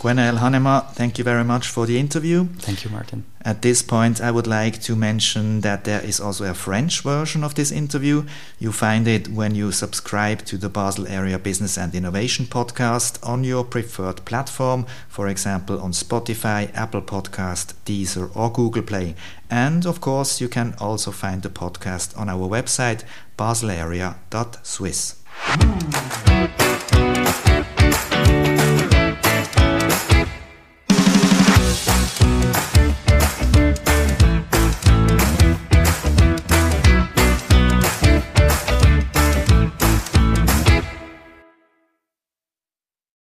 Gwenaël 0.00 0.38
Hannema, 0.38 0.86
thank 0.94 1.18
you 1.18 1.24
very 1.24 1.44
much 1.44 1.68
for 1.68 1.84
the 1.86 1.98
interview. 1.98 2.46
Thank 2.60 2.84
you, 2.84 2.90
Martin. 2.90 3.24
At 3.44 3.60
this 3.60 3.82
point, 3.82 4.18
I 4.18 4.30
would 4.30 4.46
like 4.46 4.80
to 4.82 4.96
mention 4.96 5.60
that 5.60 5.84
there 5.84 6.00
is 6.00 6.18
also 6.20 6.46
a 6.46 6.54
French 6.54 7.02
version 7.02 7.44
of 7.44 7.54
this 7.54 7.70
interview. 7.70 8.24
You 8.58 8.72
find 8.72 9.06
it 9.06 9.28
when 9.28 9.54
you 9.54 9.72
subscribe 9.72 10.46
to 10.46 10.56
the 10.56 10.70
Basel 10.70 11.06
Area 11.06 11.38
Business 11.38 11.76
and 11.76 11.94
Innovation 11.94 12.46
podcast 12.46 13.18
on 13.22 13.44
your 13.44 13.62
preferred 13.62 14.24
platform, 14.24 14.86
for 15.06 15.28
example, 15.28 15.78
on 15.78 15.92
Spotify, 15.92 16.74
Apple 16.74 17.02
Podcast, 17.02 17.74
Deezer, 17.84 18.34
or 18.34 18.50
Google 18.50 18.82
Play. 18.82 19.14
And 19.50 19.84
of 19.84 20.00
course, 20.00 20.40
you 20.40 20.48
can 20.48 20.74
also 20.78 21.10
find 21.10 21.42
the 21.42 21.50
podcast 21.50 22.16
on 22.18 22.30
our 22.30 22.48
website, 22.48 23.04
baselarea.swiss. 23.36 25.16